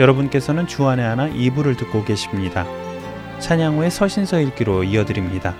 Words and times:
여러분께서는 0.00 0.66
주안의 0.66 1.04
하나 1.04 1.28
2부를 1.28 1.78
듣고 1.78 2.04
계십니다. 2.04 2.66
찬양 3.38 3.78
후에 3.78 3.90
서신서 3.90 4.40
읽기로 4.40 4.82
이어드립니다. 4.82 5.54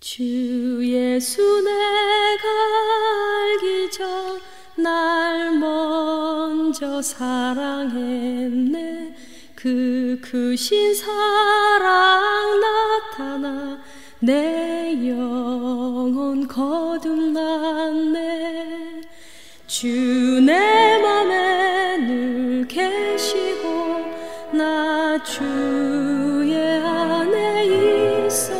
주 0.00 0.80
예수 0.84 1.40
내가 1.62 2.48
알기 3.62 3.90
전 3.90 4.52
날 4.76 5.52
먼저 5.58 7.02
사랑했네 7.02 8.34
그 9.54 10.18
크신 10.22 10.94
사랑 10.94 12.60
나타나 12.60 13.80
내 14.24 14.94
영혼 15.08 16.46
거듭났네. 16.46 18.12
주 19.66 20.40
내 20.40 20.96
맘에 20.98 21.96
늘 21.98 22.68
계시고 22.68 23.66
나 24.52 25.20
주의 25.24 26.54
안에 26.56 27.64
있어 28.26 28.52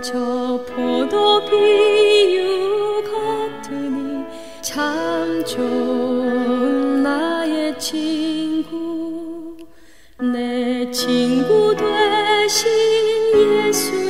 저 0.00 0.64
포도 0.64 1.44
비유 1.50 3.02
같으니 3.10 4.24
참 4.62 5.44
좋은 5.44 7.02
나의 7.02 7.76
친구. 7.80 9.56
내 10.20 10.88
친구 10.92 11.74
되신 11.74 13.66
예수 13.66 14.03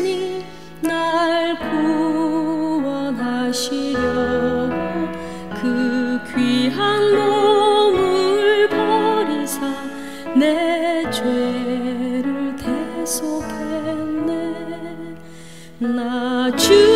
나 16.44 16.93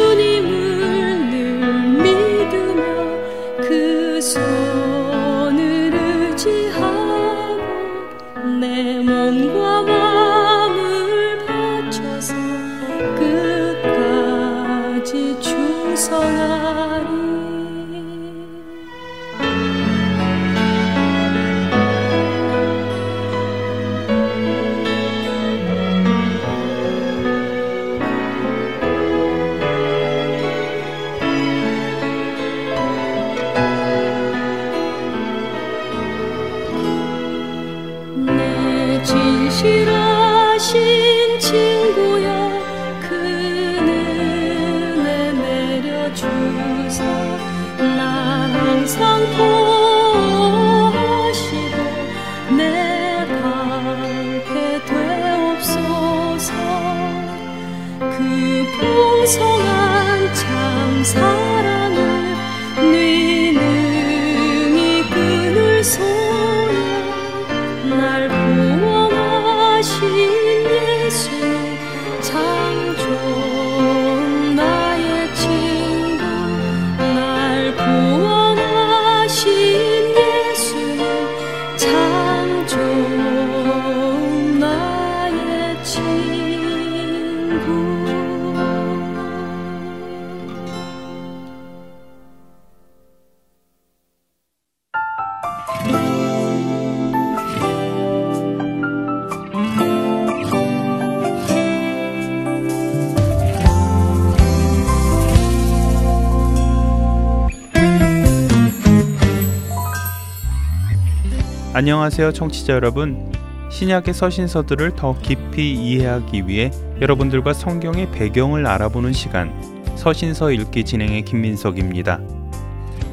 안녕하세요, 112.08 112.32
청취자 112.32 112.72
여러분. 112.72 113.30
신약의 113.70 114.14
서신서들을 114.14 114.96
더 114.96 115.14
깊이 115.19 115.74
이해하기 115.74 116.48
위해 116.48 116.70
여러분들과 117.02 117.52
성경의 117.52 118.10
배경을 118.12 118.66
알아보는 118.66 119.12
시간, 119.12 119.52
서신서 119.94 120.52
읽기 120.52 120.84
진행의 120.84 121.26
김민석입니다. 121.26 122.19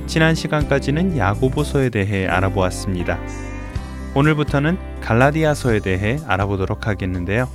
지난 0.08 0.34
시간까지는 0.34 1.18
야고보서에 1.18 1.90
대해 1.90 2.26
알아보았습니다. 2.26 3.20
오늘부터는 4.16 4.78
갈라디아서에 5.02 5.82
대해 5.82 6.18
알아보도록 6.26 6.88
하겠는데요. 6.88 7.50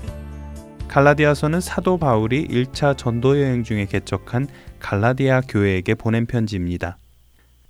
갈라디아서는 0.89 1.63
사도 1.63 1.97
바울이 1.97 2.49
1차 2.49 2.99
전도 2.99 3.41
여행 3.41 3.65
중에 3.65 3.87
개척한 3.87 4.47
갈라디아 4.79 5.41
교회에게 5.49 5.95
보낸 5.95 6.27
편지입니다. 6.27 6.99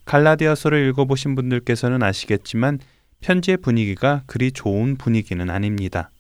갈라디아서를 0.07 0.89
읽어보신 0.89 1.37
분들께서는 1.37 2.03
아시겠지만 2.03 2.81
편지의 3.21 3.59
분위기가 3.59 4.23
그리 4.27 4.53
좋은 4.53 4.97
분위기는 4.97 5.49
아닙니다. 5.49 6.11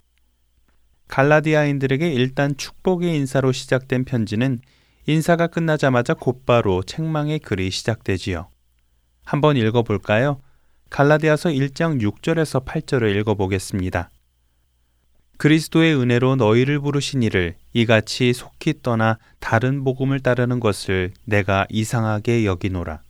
갈라디아인들에게 1.08 2.12
일단 2.12 2.56
축복의 2.56 3.16
인사로 3.16 3.52
시작된 3.52 4.04
편지는 4.04 4.60
인사가 5.06 5.48
끝나자마자 5.48 6.14
곧바로 6.14 6.82
책망의 6.82 7.40
글이 7.40 7.70
시작되지요. 7.70 8.48
한번 9.24 9.56
읽어볼까요? 9.56 10.40
갈라디아서 10.90 11.50
1장 11.50 12.00
6절에서 12.00 12.64
8절을 12.64 13.16
읽어보겠습니다. 13.20 14.10
그리스도의 15.38 15.96
은혜로 15.96 16.36
너희를 16.36 16.80
부르신 16.80 17.22
이를 17.22 17.56
이같이 17.72 18.32
속히 18.32 18.82
떠나 18.82 19.18
다른 19.38 19.84
복음을 19.84 20.20
따르는 20.20 20.60
것을 20.60 21.12
내가 21.24 21.66
이상하게 21.70 22.44
여기노라. 22.44 23.02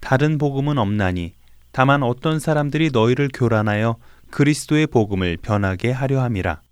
다른 0.00 0.36
복음은 0.36 0.78
없나니 0.78 1.34
다만 1.74 2.04
어떤 2.04 2.38
사람들이 2.38 2.90
너희를 2.92 3.28
교란하여 3.34 3.96
그리스도의 4.30 4.86
복음을 4.86 5.36
변하게 5.36 5.90
하려 5.90 6.22
함이라. 6.22 6.62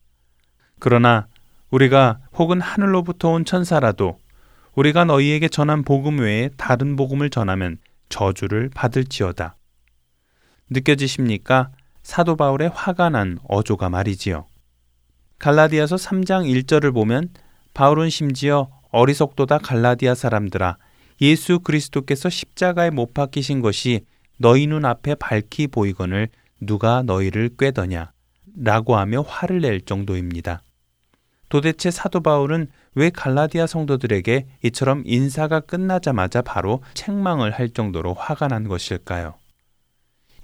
그러나 0.79 1.27
우리가 1.71 2.21
혹은 2.35 2.61
하늘로부터 2.61 3.31
온 3.31 3.45
천사라도 3.45 4.21
우리가 4.77 5.05
너희에게 5.05 5.49
전한 5.49 5.83
복음 5.83 6.21
외에 6.21 6.51
다른 6.57 6.95
복음을 6.95 7.31
전하면 7.31 7.79
저주를 8.11 8.71
받을지어다. 8.73 9.57
느껴지십니까? 10.71 11.73
사도 12.05 12.37
바울의 12.37 12.71
화가 12.73 13.11
난 13.11 13.41
어조가 13.49 13.89
말이지요. 13.89 14.47
갈라디아서 15.41 15.97
3장 15.97 16.47
1절을 16.63 16.95
보면 16.95 17.31
바울은 17.75 18.09
심지어 18.09 18.69
어리석도다 18.93 19.59
갈라디아 19.59 20.15
사람들아 20.15 20.77
예수 21.23 21.59
그리스도께서 21.59 22.29
십자가에 22.29 22.91
못 22.91 23.15
박히신 23.15 23.63
것이 23.63 24.07
너희 24.43 24.67
눈 24.67 24.85
앞에 24.85 25.15
밝히 25.15 25.69
보이거늘 25.69 26.29
누가 26.61 27.05
너희를 27.05 27.51
꾀더냐 27.57 28.11
라고 28.57 28.97
하며 28.97 29.21
화를 29.21 29.61
낼 29.61 29.81
정도입니다. 29.81 30.65
도대체 31.49 31.93
사도 31.93 32.21
바울은 32.21 32.67
왜 32.97 33.11
갈라디아 33.11 33.69
성도들에게 33.69 34.49
이처럼 34.65 35.05
인사가 35.07 35.61
끝나자마자 35.61 36.43
바로 36.43 36.83
책망을 36.95 37.53
할 37.53 37.69
정도로 37.69 38.15
화가 38.15 38.49
난 38.49 38.67
것일까요? 38.67 39.35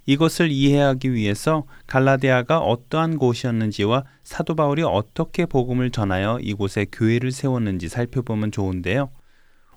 이것을 0.06 0.52
이해하기 0.52 1.12
위해서 1.12 1.64
갈라디아가 1.88 2.60
어떠한 2.60 3.18
곳이었는지와 3.18 4.04
사도 4.22 4.54
바울이 4.54 4.84
어떻게 4.84 5.44
복음을 5.44 5.90
전하여 5.90 6.38
이곳에 6.40 6.86
교회를 6.92 7.32
세웠는지 7.32 7.88
살펴보면 7.88 8.52
좋은데요. 8.52 9.10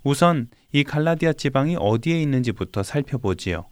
우선 0.03 0.47
이 0.71 0.83
갈라디아 0.83 1.33
지방이 1.33 1.75
어디에 1.79 2.21
있는지부터 2.21 2.83
살펴보지요. 2.83 3.71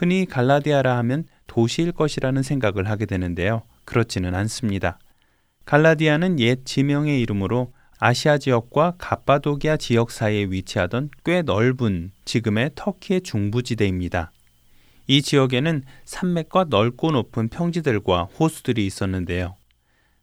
흔히 0.00 0.24
갈라디아라 0.24 0.96
하면 0.96 1.24
도시일 1.46 1.92
것이라는 1.92 2.42
생각을 2.42 2.88
하게 2.88 3.04
되는데요. 3.04 3.64
그렇지는 3.84 4.34
않습니다. 4.34 4.98
갈라디아는 5.66 6.40
옛 6.40 6.64
지명의 6.64 7.20
이름으로 7.20 7.74
아시아 7.98 8.38
지역과 8.38 8.94
갑바도기아 8.96 9.76
지역 9.76 10.10
사이에 10.10 10.44
위치하던 10.44 11.10
꽤 11.22 11.42
넓은 11.42 12.12
지금의 12.24 12.70
터키의 12.76 13.20
중부지대입니다. 13.20 14.32
이 15.06 15.20
지역에는 15.20 15.82
산맥과 16.06 16.66
넓고 16.70 17.10
높은 17.10 17.48
평지들과 17.48 18.22
호수들이 18.22 18.86
있었는데요. 18.86 19.56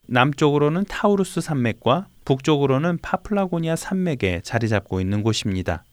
남쪽으로는 0.08 0.86
타우루스 0.86 1.40
산맥과 1.42 2.08
북쪽으로는 2.26 2.98
파플라고니아 3.04 3.76
산맥에 3.76 4.42
자리 4.44 4.70
잡고 4.70 5.02
있는 5.02 5.22
곳입니다. 5.22 5.84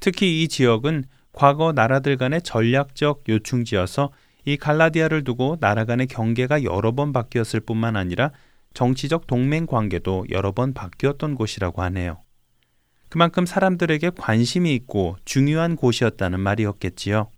특히 0.00 0.42
이 0.42 0.48
지역은 0.48 1.04
과거 1.32 1.72
나라들 1.72 2.16
간의 2.16 2.42
전략적 2.42 3.24
요충지여서 3.28 4.10
이 4.44 4.56
갈라디아를 4.56 5.24
두고 5.24 5.56
나라 5.60 5.84
간의 5.84 6.06
경계가 6.06 6.64
여러 6.64 6.92
번 6.92 7.12
바뀌었을 7.12 7.60
뿐만 7.60 7.96
아니라 7.96 8.32
정치적 8.74 9.26
동맹 9.26 9.66
관계도 9.66 10.26
여러 10.30 10.52
번 10.52 10.72
바뀌었던 10.72 11.34
곳이라고 11.34 11.82
하네요. 11.82 12.22
그만큼 13.08 13.46
사람들에게 13.46 14.10
관심이 14.16 14.74
있고 14.74 15.16
중요한 15.24 15.76
곳이었다는 15.76 16.40
말이었겠지요. 16.40 17.30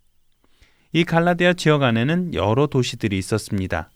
이 0.93 1.05
갈라디아 1.05 1.53
지역 1.53 1.83
안에는 1.83 2.35
여러 2.35 2.67
도시들이 2.67 3.17
있었습니다. 3.19 3.91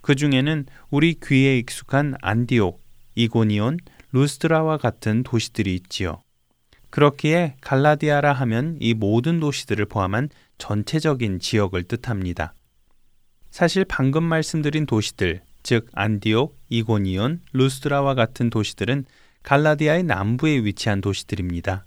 그 0.00 0.14
중에는 0.14 0.66
우리 0.90 1.18
귀에 1.22 1.58
익숙한 1.58 2.14
안디옥, 2.22 2.82
이고니온, 3.14 3.78
루스드라와 4.12 4.78
같은 4.78 5.22
도시들이 5.22 5.74
있지요. 5.74 6.22
그렇기에 6.90 7.56
갈라디아라 7.60 8.32
하면 8.32 8.76
이 8.80 8.94
모든 8.94 9.40
도시들을 9.40 9.86
포함한 9.86 10.30
전체적인 10.58 11.40
지역을 11.40 11.84
뜻합니다. 11.84 12.54
사실 13.50 13.84
방금 13.84 14.24
말씀드린 14.24 14.86
도시들, 14.86 15.42
즉 15.62 15.88
안디옥, 15.92 16.58
이고니온, 16.68 17.42
루스드라와 17.52 18.14
같은 18.14 18.50
도시들은 18.50 19.04
갈라디아의 19.42 20.04
남부에 20.04 20.58
위치한 20.64 21.00
도시들입니다. 21.00 21.84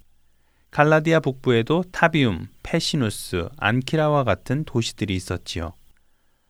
갈라디아 0.71 1.19
북부에도 1.19 1.83
타비움, 1.91 2.47
페시누스, 2.63 3.49
안키라와 3.57 4.23
같은 4.23 4.63
도시들이 4.63 5.15
있었지요. 5.15 5.73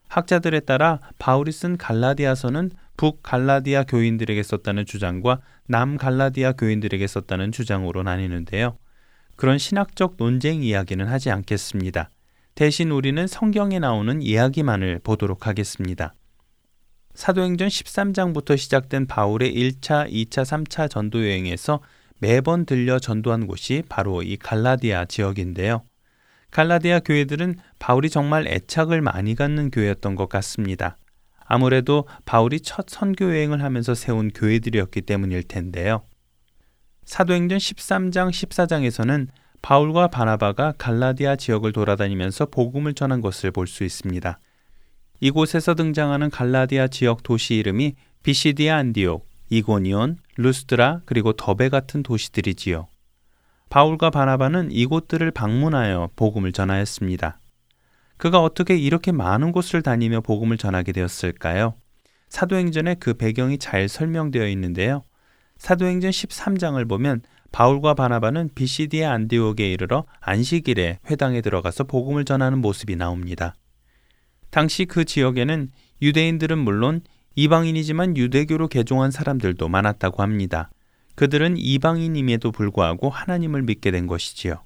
학자들에 0.07 0.59
따라 0.62 1.00
바울이 1.18 1.51
쓴 1.51 1.77
갈라디아서는 1.77 2.71
북 2.98 3.24
갈라디아 3.24 3.83
교인들에게 3.83 4.44
썼다는 4.44 4.86
주장과 4.86 5.39
남 5.71 5.95
갈라디아 5.95 6.51
교인들에게 6.51 7.07
썼다는 7.07 7.53
주장으로 7.53 8.03
나뉘는데요. 8.03 8.77
그런 9.38 9.57
신학적 9.57 10.15
논쟁 10.18 10.63
이야기는 10.63 11.07
하지 11.07 11.31
않겠습니다. 11.31 12.09
대신 12.56 12.91
우리는 12.91 13.25
성경에 13.25 13.79
나오는 13.79 14.21
이야기만을 14.21 15.00
보도록 15.01 15.47
하겠습니다. 15.47 16.13
사도행전 17.13 17.69
13장부터 17.69 18.57
시작된 18.57 19.07
바울의 19.07 19.56
1차, 19.56 20.12
2차, 20.12 20.44
3차 20.44 20.89
전도 20.89 21.23
여행에서 21.23 21.79
매번 22.19 22.65
들려 22.65 23.00
전도한 23.00 23.47
곳이 23.47 23.83
바로 23.88 24.24
이 24.24 24.35
갈라디아 24.35 25.06
지역인데요. 25.06 25.83
갈라디아 26.51 27.00
교회들은 27.00 27.56
바울이 27.79 28.09
정말 28.09 28.45
애착을 28.45 29.01
많이 29.01 29.35
갖는 29.35 29.71
교회였던 29.71 30.15
것 30.15 30.27
같습니다. 30.27 30.97
아무래도 31.53 32.07
바울이 32.24 32.62
첫 32.62 32.86
선교 32.88 33.25
여행을 33.25 33.62
하면서 33.62 33.94
세운 33.94 34.30
교회들이었기 34.30 35.01
때문일 35.01 35.44
텐데요. 35.44 36.03
사도행전 37.03 37.57
13장 37.57 38.30
14장에서는 38.30 39.27
바울과 39.62 40.07
바나바가 40.07 40.75
갈라디아 40.77 41.36
지역을 41.36 41.74
돌아다니면서 41.74 42.45
복음을 42.45 42.94
전한 42.94 43.19
것을 43.19 43.51
볼 43.51 43.68
수 43.68 43.83
있습니다. 43.83 44.39
이곳에서 45.19 45.75
등장하는 45.75 46.30
갈라디아 46.30 46.88
지역 46.88 47.21
도시 47.21 47.56
이름이 47.56 47.95
비시디아 48.24 48.77
안디옥, 48.77 49.27
이고니온, 49.50 50.19
루스드라 50.38 51.01
그리고 51.06 51.33
더베 51.33 51.68
같은 51.68 52.01
도시들이지요. 52.01 52.88
바울과 53.69 54.09
바나바는 54.09 54.71
이곳들을 54.71 55.30
방문하여 55.31 56.12
복음을 56.15 56.53
전하였습니다. 56.53 57.40
그가 58.21 58.39
어떻게 58.39 58.77
이렇게 58.77 59.12
많은 59.12 59.51
곳을 59.51 59.81
다니며 59.81 60.21
복음을 60.21 60.56
전하게 60.56 60.91
되었을까요? 60.91 61.73
사도행전에 62.29 62.97
그 63.00 63.15
배경이 63.15 63.57
잘 63.57 63.89
설명되어 63.89 64.47
있는데요. 64.50 65.03
사도행전 65.57 66.12
13장을 66.12 66.88
보면 66.88 67.23
바울과 67.51 67.95
바나바는 67.95 68.51
비시디의 68.53 69.07
안디옥에 69.07 69.71
이르러 69.71 70.06
안식일에 70.19 71.00
회당에 71.09 71.41
들어가서 71.41 71.85
복음을 71.85 72.23
전하는 72.23 72.59
모습이 72.59 72.95
나옵니다. 72.95 73.56
당시 74.51 74.85
그 74.85 75.03
지역에는 75.03 75.71
유대인들은 76.03 76.59
물론 76.59 77.01
이방인이지만 77.33 78.17
유대교로 78.17 78.67
개종한 78.67 79.09
사람들도 79.09 79.67
많았다고 79.67 80.21
합니다. 80.21 80.69
그들은 81.15 81.56
이방인임에도 81.57 82.51
불구하고 82.51 83.09
하나님을 83.09 83.63
믿게 83.63 83.89
된 83.89 84.06
것이지요. 84.06 84.62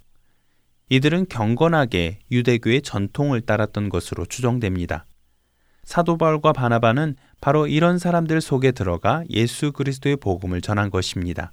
이들은 0.89 1.27
경건하게 1.29 2.19
유대교의 2.31 2.83
전통을 2.83 3.41
따랐던 3.41 3.89
것으로 3.89 4.25
추정됩니다. 4.25 5.05
사도 5.83 6.17
바울과 6.17 6.53
바나바는 6.53 7.15
바로 7.41 7.67
이런 7.67 7.97
사람들 7.97 8.41
속에 8.41 8.71
들어가 8.71 9.23
예수 9.29 9.71
그리스도의 9.71 10.17
복음을 10.17 10.61
전한 10.61 10.89
것입니다. 10.89 11.51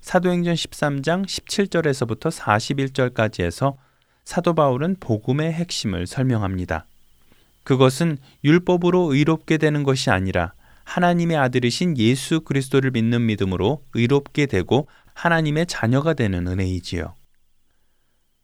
사도행전 0.00 0.54
13장 0.54 1.26
17절에서부터 1.26 2.30
41절까지 2.30 3.42
해서 3.44 3.76
사도 4.24 4.54
바울은 4.54 4.96
복음의 5.00 5.52
핵심을 5.52 6.06
설명합니다. 6.06 6.86
그것은 7.64 8.18
율법으로 8.44 9.12
의롭게 9.12 9.58
되는 9.58 9.82
것이 9.82 10.10
아니라 10.10 10.52
하나님의 10.84 11.36
아들이신 11.36 11.98
예수 11.98 12.40
그리스도를 12.40 12.90
믿는 12.92 13.26
믿음으로 13.26 13.84
의롭게 13.92 14.46
되고 14.46 14.88
하나님의 15.12 15.66
자녀가 15.66 16.14
되는 16.14 16.46
은혜이지요. 16.46 17.17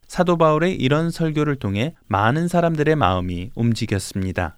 사도 0.07 0.37
바울의 0.37 0.77
이런 0.77 1.11
설교를 1.11 1.57
통해 1.57 1.95
많은 2.07 2.49
사람들의 2.49 2.95
마음이 2.97 3.51
움직였습니다. 3.55 4.57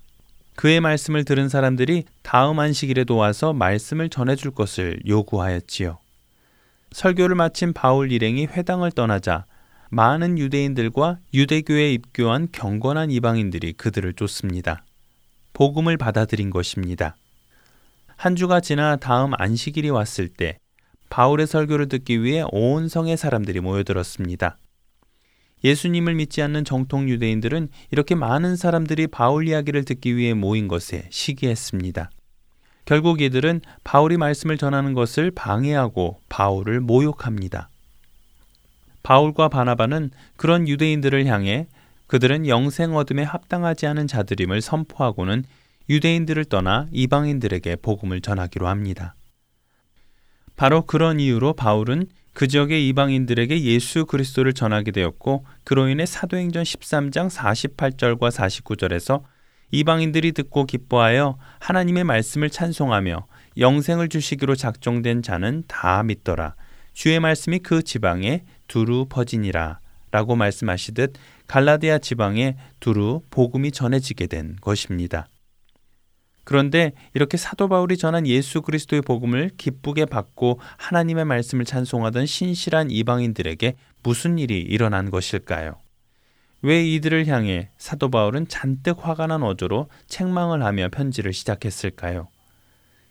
그의 0.55 0.81
말씀을 0.81 1.25
들은 1.25 1.49
사람들이 1.49 2.05
다음 2.23 2.59
안식일에도 2.59 3.17
와서 3.17 3.53
말씀을 3.53 4.09
전해줄 4.09 4.53
것을 4.53 5.01
요구하였지요. 5.07 5.99
설교를 6.93 7.37
마친 7.37 7.73
바울 7.73 8.11
일행이 8.11 8.47
회당을 8.47 8.93
떠나자 8.93 9.45
많은 9.91 10.39
유대인들과 10.39 11.19
유대교에 11.35 11.93
입교한 11.93 12.49
경건한 12.53 13.11
이방인들이 13.11 13.75
그들을 13.75 14.15
쫓습니다. 14.15 14.83
복음을 15.53 15.97
받아들인 15.97 16.51
것입니다. 16.51 17.17
한 18.17 18.35
주가 18.35 18.61
지나 18.61 18.97
다음 18.97 19.33
안식일이 19.37 19.91
왔을 19.91 20.29
때 20.29 20.59
바울의 21.11 21.47
설교를 21.47 21.89
듣기 21.89 22.23
위해 22.23 22.45
온 22.51 22.89
성의 22.89 23.17
사람들이 23.17 23.61
모여들었습니다. 23.61 24.59
예수님을 25.67 26.15
믿지 26.15 26.43
않는 26.43 26.65
정통 26.65 27.09
유대인들은 27.09 27.69
이렇게 27.91 28.15
많은 28.15 28.55
사람들이 28.55 29.09
바울 29.09 29.49
이야기를 29.49 29.85
듣기 29.85 30.17
위해 30.17 30.33
모인 30.33 30.69
것에 30.69 31.09
시기했습니다. 31.11 32.11
결국 32.85 33.21
이들은 33.21 33.63
바울이 33.83 34.17
말씀을 34.17 34.59
전하는 34.59 34.95
것을 34.95 35.33
방해하고 35.33 36.21
바울을 36.29 36.81
모욕합니다. 36.81 37.69
바울과 39.03 39.49
바나바는 39.49 40.11
그런 40.37 40.69
유대인들을 40.69 41.27
향해 41.27 41.67
그들은 42.07 42.47
영생 42.47 42.95
얻음에 42.95 43.25
합당하지 43.25 43.89
않은 43.89 44.07
자들임을 44.07 44.61
선포하고는 44.61 45.45
유대인들을 45.89 46.45
떠나 46.45 46.87
이방인들에게 46.93 47.77
복음을 47.77 48.21
전하기로 48.21 48.69
합니다. 48.69 49.17
바로 50.55 50.83
그런 50.83 51.19
이유로 51.19 51.55
바울은 51.55 52.07
그 52.37 52.49
지역의 52.49 52.87
이방인들에게 52.89 53.63
예수 53.63 54.05
그리스도를 54.05 54.53
전하게 54.53 54.91
되었고 54.91 55.47
그로 55.65 55.89
인해 55.89 56.05
사도행전 56.05 56.65
13장 56.65 57.31
48절과 57.31 58.31
49절에서 58.31 59.23
이방인들이 59.71 60.33
듣고 60.33 60.67
기뻐하여 60.67 61.39
하나님의 61.61 62.05
말씀을 62.05 62.51
찬송하며 62.51 63.27
영생을 63.57 64.11
주시기로 64.11 64.55
작정된 64.55 65.23
자는 65.23 65.65
다 65.67 66.03
믿더라. 66.03 66.57
주의 66.93 67.19
말씀이 67.19 67.61
그 67.61 67.83
지방에 67.83 68.45
두루 68.69 69.07
퍼지니라 69.09 69.81
라고 70.11 70.37
말씀하시듯 70.37 71.15
갈라디아 71.47 71.97
지방에 72.01 72.57
두루 72.81 73.23
복음이 73.31 73.73
전해지게 73.73 74.27
된 74.27 74.57
것입니다. 74.61 75.27
그런데 76.47 76.93
이렇게 77.13 77.37
사도 77.37 77.69
바울이 77.69 77.97
전한 77.97 78.25
예수 78.25 78.63
그리스도의 78.63 79.03
복음을 79.03 79.51
기쁘게 79.57 80.05
받고 80.07 80.61
하나님의 80.77 81.25
말씀을 81.25 81.65
찬송하던 81.65 82.27
신실한 82.27 82.93
이방인들에게 82.93 83.75
무슨 84.05 84.39
일이 84.39 84.61
일어난 84.61 85.11
것일까요? 85.11 85.75
왜 86.63 86.87
이들을 86.87 87.27
향해 87.27 87.71
사도 87.79 88.11
바울은 88.11 88.47
잔뜩 88.47 89.05
화가 89.05 89.27
난 89.27 89.43
어조로 89.43 89.89
책망을 90.07 90.63
하며 90.63 90.89
편지를 90.89 91.33
시작했을까요? 91.33 92.29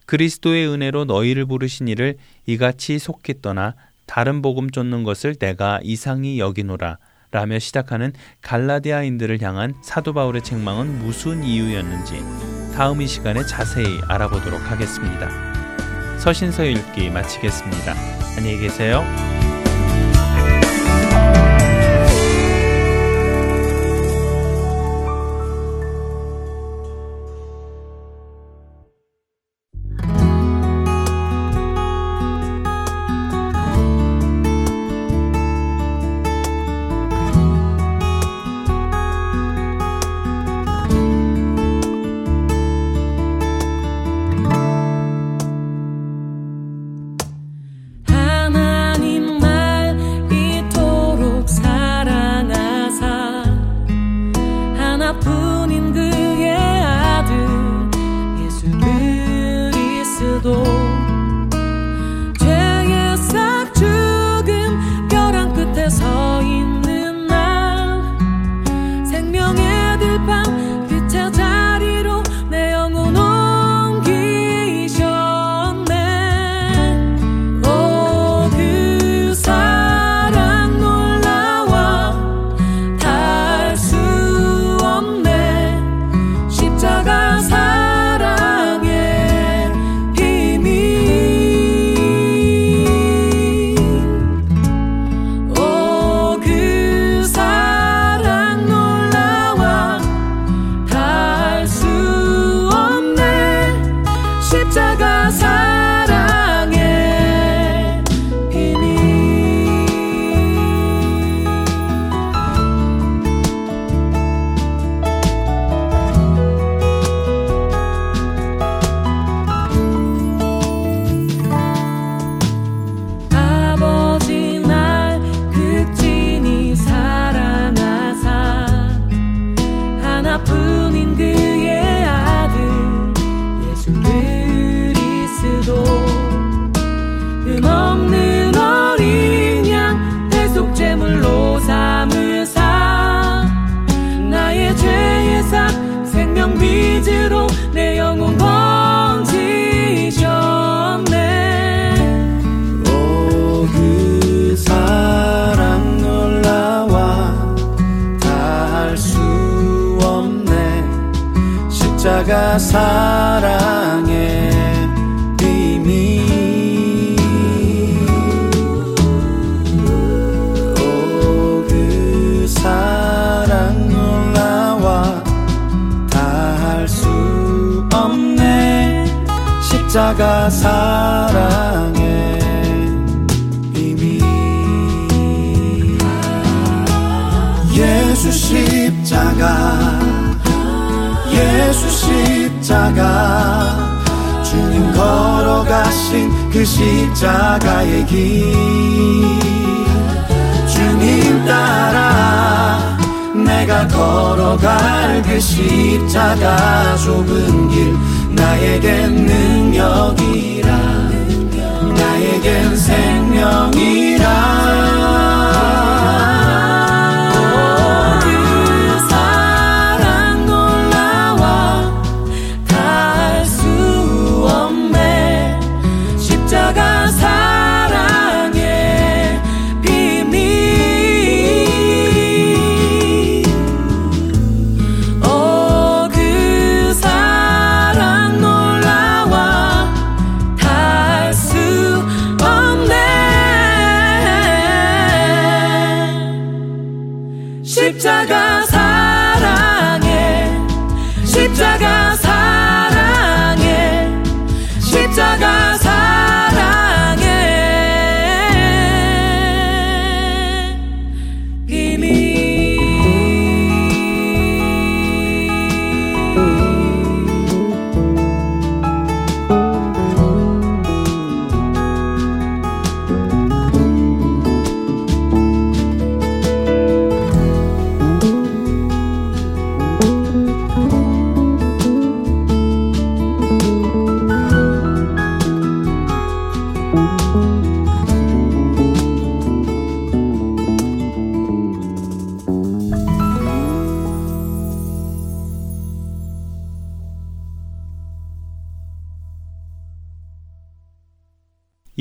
그리스도의 0.06 0.70
은혜로 0.70 1.04
너희를 1.04 1.46
부르신 1.46 1.90
이를 1.90 2.16
이같이 2.46 2.98
속히 3.00 3.42
떠나 3.42 3.76
다른 4.06 4.42
복음 4.42 4.70
쫓는 4.70 5.04
것을 5.04 5.36
내가 5.36 5.82
이상히 5.84 6.40
여기노라 6.40 7.00
라며 7.32 7.60
시작하는 7.60 8.14
갈라디아인들을 8.42 9.42
향한 9.42 9.76
사도 9.84 10.14
바울의 10.14 10.42
책망은 10.42 11.00
무슨 11.00 11.44
이유였는지 11.44 12.45
다음 12.76 13.02
이 13.02 13.08
시간에 13.08 13.46
자세히 13.46 14.02
알아보도록 14.06 14.70
하겠습니다. 14.70 15.30
서신서 16.18 16.66
읽기 16.66 17.10
마치겠습니다. 17.10 17.94
안녕히 18.38 18.58
계세요. 18.58 19.02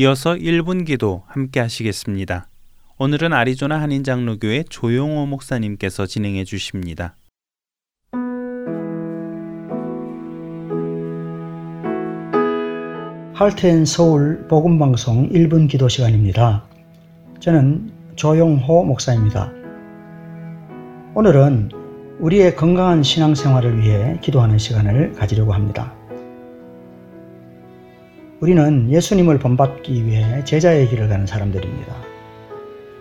이어서 0.05 0.35
1분 0.35 0.85
기도 0.85 1.23
함께 1.29 1.61
하시겠습니다. 1.61 2.49
오늘은 2.99 3.33
아리조나 3.33 3.81
한인장로교회 3.81 4.65
조용호 4.69 5.25
목사님께서 5.25 6.05
진행해 6.05 6.45
주십니다. 6.45 7.17
할텐 13.33 13.87
서울 13.87 14.47
복음방송 14.47 15.31
1분 15.31 15.71
기도 15.71 15.89
시간입니다. 15.89 16.65
저는 17.41 17.91
조용호 18.17 18.85
목사입니다. 18.85 19.51
오늘은 21.15 21.71
우리의 22.21 22.57
건강한 22.57 23.03
신앙생활을 23.03 23.81
위해 23.81 24.19
기도하는 24.21 24.59
시간을 24.59 25.13
가지려고 25.13 25.55
합니다. 25.55 25.95
우리는 28.45 28.91
예수님을 28.91 29.39
본받기 29.39 30.05
위해 30.05 30.45
제자의 30.45 30.91
길을 30.91 31.09
가는 31.09 31.27
사람들입니다. 31.27 31.95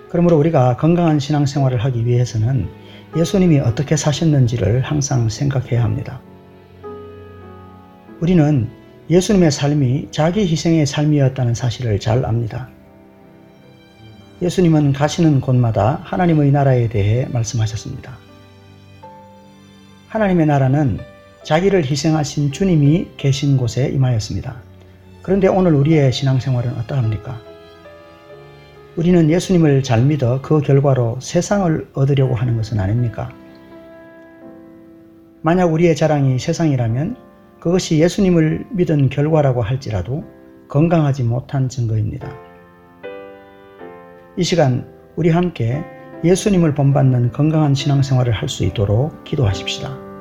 그러므로 0.09 0.37
우리가 0.37 0.77
건강한 0.77 1.19
신앙생활을 1.19 1.83
하기 1.83 2.05
위해서는 2.05 2.69
예수님이 3.17 3.59
어떻게 3.59 3.97
사셨는지를 3.97 4.83
항상 4.83 5.27
생각해야 5.27 5.83
합니다. 5.83 6.21
우리는 8.21 8.69
예수님의 9.09 9.51
삶이 9.51 10.07
자기 10.11 10.47
희생의 10.47 10.85
삶이었다는 10.85 11.55
사실을 11.55 11.99
잘 11.99 12.23
압니다. 12.23 12.69
예수님은 14.41 14.93
가시는 14.93 15.41
곳마다 15.41 15.99
하나님의 16.05 16.53
나라에 16.53 16.87
대해 16.87 17.27
말씀하셨습니다. 17.33 18.15
하나님의 20.07 20.45
나라는 20.45 20.99
자기를 21.43 21.83
희생하신 21.83 22.53
주님이 22.53 23.07
계신 23.17 23.57
곳에 23.57 23.89
임하였습니다. 23.89 24.71
그런데 25.23 25.47
오늘 25.47 25.73
우리의 25.73 26.11
신앙생활은 26.11 26.73
어떠합니까? 26.79 27.39
우리는 28.97 29.29
예수님을 29.29 29.81
잘 29.81 30.03
믿어 30.03 30.41
그 30.41 30.59
결과로 30.59 31.17
세상을 31.19 31.87
얻으려고 31.93 32.35
하는 32.35 32.57
것은 32.57 32.79
아닙니까? 32.79 33.31
만약 35.41 35.73
우리의 35.73 35.95
자랑이 35.95 36.37
세상이라면 36.37 37.15
그것이 37.59 37.99
예수님을 37.99 38.67
믿은 38.71 39.09
결과라고 39.09 39.61
할지라도 39.61 40.25
건강하지 40.67 41.23
못한 41.23 41.69
증거입니다. 41.69 42.29
이 44.35 44.43
시간 44.43 44.85
우리 45.15 45.29
함께 45.29 45.81
예수님을 46.23 46.75
본받는 46.75 47.31
건강한 47.31 47.73
신앙생활을 47.73 48.33
할 48.33 48.49
수 48.49 48.65
있도록 48.65 49.23
기도하십시다. 49.23 50.12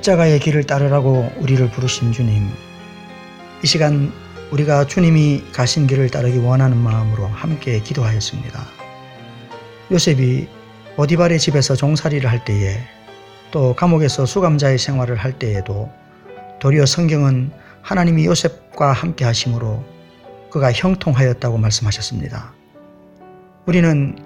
십자가의 0.00 0.38
길을 0.40 0.64
따르라고 0.64 1.30
우리를 1.38 1.70
부르신 1.70 2.12
주님. 2.12 2.48
이 3.62 3.66
시간 3.66 4.12
우리가 4.50 4.86
주님이 4.86 5.44
가신 5.52 5.86
길을 5.86 6.08
따르기 6.08 6.38
원하는 6.38 6.76
마음으로 6.78 7.26
함께 7.26 7.80
기도하였습니다. 7.80 8.60
요셉이 9.90 10.48
오디발의 10.96 11.38
집에서 11.38 11.76
종살이를 11.76 12.30
할 12.30 12.44
때에 12.44 12.78
또 13.50 13.74
감옥에서 13.74 14.26
수감자의 14.26 14.78
생활을 14.78 15.16
할 15.16 15.38
때에도 15.38 15.90
도리어 16.60 16.86
성경은 16.86 17.50
하나님이 17.82 18.26
요셉과 18.26 18.92
함께 18.92 19.24
하심으로 19.24 19.84
그가 20.50 20.72
형통하였다고 20.72 21.58
말씀하셨습니다. 21.58 22.54
우리는 23.66 24.18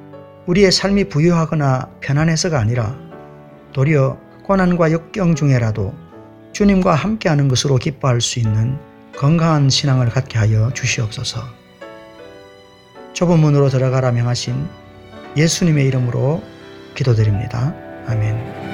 우리의 0.47 0.71
삶이 0.71 1.09
부유하거나 1.09 1.91
편안해서가 2.01 2.59
아니라 2.59 2.97
도리어 3.73 4.25
고난과 4.45 4.93
역경 4.93 5.35
중에라도 5.35 5.95
주님과 6.53 6.95
함께하는 6.95 7.49
것으로 7.49 7.77
기뻐할 7.77 8.21
수 8.21 8.39
있는 8.39 8.79
건강한 9.17 9.71
신앙을 9.71 10.11
갖게 10.11 10.39
하여 10.39 10.71
주시옵소서. 10.75 11.41
좁은 13.15 13.39
문으로 13.39 13.71
들어가라 13.71 14.13
명하신 14.13 14.69
예수님의 15.37 15.87
이름으로 15.87 16.43
기도드립니다. 16.95 17.75
아멘. 18.07 18.74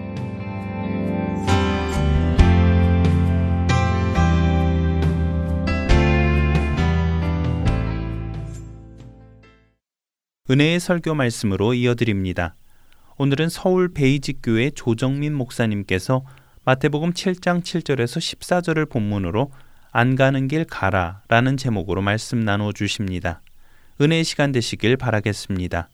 은혜의 10.51 10.81
설교 10.81 11.15
말씀으로 11.15 11.73
이어드립니다. 11.73 12.55
오늘은 13.17 13.47
서울 13.47 13.93
베이직교회 13.93 14.71
조정민 14.71 15.33
목사님께서 15.33 16.25
마태복음 16.65 17.13
7장 17.13 17.61
7절에서 17.61 18.17
14절을 18.19 18.89
본문으로 18.89 19.49
안 19.93 20.17
가는 20.17 20.49
길 20.49 20.65
가라 20.65 21.21
라는 21.29 21.55
제목으로 21.55 22.01
말씀 22.01 22.41
나누어 22.41 22.73
주십니다. 22.73 23.41
은혜의 24.01 24.25
시간 24.25 24.51
되시길 24.51 24.97
바라겠습니다. 24.97 25.89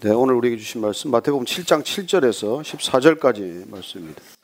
네, 0.00 0.10
오늘 0.10 0.34
우리에게 0.34 0.58
주신 0.58 0.82
말씀 0.82 1.10
마태복음 1.10 1.46
7장 1.46 1.82
7절에서 1.82 2.60
14절까지 2.60 3.70
말씀입니다. 3.70 4.37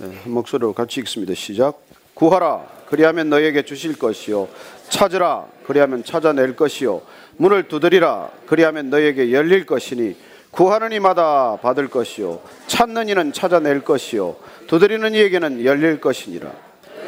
네, 0.00 0.16
한 0.22 0.32
목소리로 0.32 0.74
같이 0.74 1.00
읽습니다. 1.00 1.34
시작. 1.34 1.82
구하라 2.14 2.64
그리하면 2.88 3.30
너에게 3.30 3.62
주실 3.62 3.98
것이요. 3.98 4.46
찾으라 4.90 5.46
그리하면 5.66 6.04
찾아낼 6.04 6.54
것이요. 6.54 7.02
문을 7.36 7.66
두드리라 7.66 8.30
그리하면 8.46 8.90
너에게 8.90 9.32
열릴 9.32 9.66
것이니 9.66 10.16
구하는 10.52 10.92
이마다 10.92 11.58
받을 11.60 11.88
것이요. 11.88 12.40
찾는 12.68 13.08
이는 13.08 13.32
찾아낼 13.32 13.82
것이요. 13.82 14.36
두드리는 14.68 15.14
이에게는 15.14 15.64
열릴 15.64 16.00
것이니라. 16.00 16.52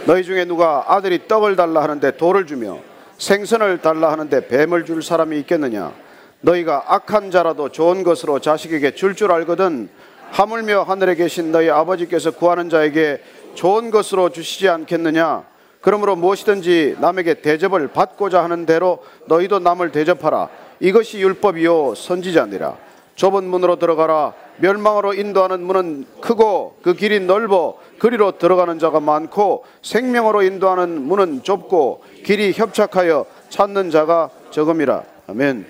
너희 0.07 0.25
중에 0.25 0.45
누가 0.45 0.85
아들이 0.89 1.29
떡을 1.29 1.55
달라 1.55 1.85
하는데 1.85 2.17
돌을 2.17 2.47
주며 2.47 2.81
생선을 3.19 3.83
달라 3.83 4.11
하는데 4.11 4.49
뱀을 4.49 4.85
줄 4.85 5.05
사람이 5.05 5.39
있겠느냐? 5.39 5.93
너희가 6.41 6.87
악한 6.89 7.31
자라도 7.31 7.69
좋은 7.69 8.03
것으로 8.03 8.41
자식에게 8.41 8.97
줄줄 8.97 9.15
줄 9.15 9.33
알거든 9.33 9.89
하물며 10.31 10.83
하늘에 10.85 11.15
계신 11.17 11.53
너희 11.53 11.69
아버지께서 11.69 12.31
구하는 12.31 12.71
자에게 12.71 13.21
좋은 13.55 13.91
것으로 13.91 14.31
주시지 14.31 14.69
않겠느냐? 14.69 15.45
그러므로 15.81 16.15
무엇이든지 16.15 16.97
남에게 17.01 17.35
대접을 17.35 17.89
받고자 17.89 18.43
하는 18.45 18.67
대로 18.67 19.03
너희도 19.27 19.59
남을 19.59 19.93
대접하라. 19.93 20.49
이것이 20.79 21.21
율법이요 21.21 21.95
선지자니라. 21.95 22.77
좁은 23.17 23.45
문으로 23.45 23.77
들어가라. 23.77 24.35
멸망으로 24.59 25.15
인도하는 25.15 25.63
문은 25.63 26.07
크고 26.21 26.79
그 26.83 26.95
길이 26.95 27.19
넓어 27.21 27.77
그리로 27.99 28.39
들어가는 28.39 28.79
자가 28.79 29.01
많고 29.01 29.65
생명으로 29.83 30.43
인도하는 30.43 31.03
문은 31.03 31.43
좁고 31.43 32.05
길이 32.25 32.53
협착하여 32.53 33.27
찾는 33.49 33.91
자가 33.91 34.31
적음이라. 34.51 35.03
아멘. 35.29 35.67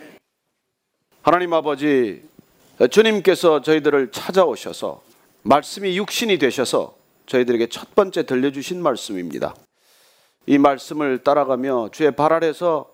하나님 1.23 1.53
아버지 1.53 2.23
주님께서 2.88 3.61
저희들을 3.62 4.11
찾아오셔서 4.11 5.03
말씀이 5.43 5.97
육신이 5.97 6.38
되셔서 6.38 6.95
저희들에게 7.27 7.69
첫 7.69 7.95
번째 7.95 8.25
들려주신 8.25 8.83
말씀입니다. 8.83 9.55
이 10.47 10.59
말씀을 10.59 11.23
따라가며 11.23 11.90
주의 11.93 12.11
발 12.11 12.33
아래서 12.33 12.90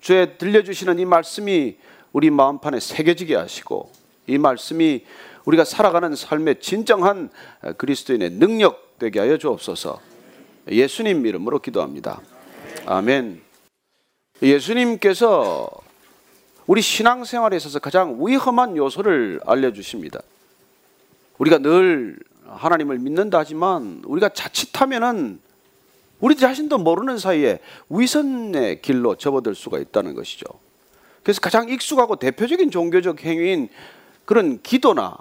주의 0.00 0.38
들려주시는 0.38 0.98
이 0.98 1.04
말씀이 1.04 1.76
우리 2.12 2.30
마음판에 2.30 2.80
새겨지게 2.80 3.34
하시고 3.34 3.90
이 4.26 4.38
말씀이 4.38 5.04
우리가 5.44 5.64
살아가는 5.64 6.14
삶의 6.14 6.60
진정한 6.60 7.30
그리스도인의 7.78 8.32
능력 8.32 8.98
되게 8.98 9.20
하여 9.20 9.38
주옵소서. 9.38 10.00
예수님 10.70 11.26
이름으로 11.26 11.60
기도합니다. 11.60 12.20
아멘. 12.86 13.40
예수님께서 14.42 15.70
우리 16.70 16.82
신앙생활에 16.82 17.56
있어서 17.56 17.80
가장 17.80 18.24
위험한 18.24 18.76
요소를 18.76 19.40
알려주십니다. 19.44 20.20
우리가 21.38 21.58
늘 21.58 22.16
하나님을 22.46 23.00
믿는다 23.00 23.40
하지만 23.40 24.04
우리가 24.06 24.28
자칫하면은 24.28 25.40
우리 26.20 26.36
자신도 26.36 26.78
모르는 26.78 27.18
사이에 27.18 27.58
위선의 27.88 28.82
길로 28.82 29.16
접어들 29.16 29.56
수가 29.56 29.80
있다는 29.80 30.14
것이죠. 30.14 30.44
그래서 31.24 31.40
가장 31.40 31.68
익숙하고 31.68 32.14
대표적인 32.14 32.70
종교적 32.70 33.24
행위인 33.24 33.68
그런 34.24 34.62
기도나 34.62 35.16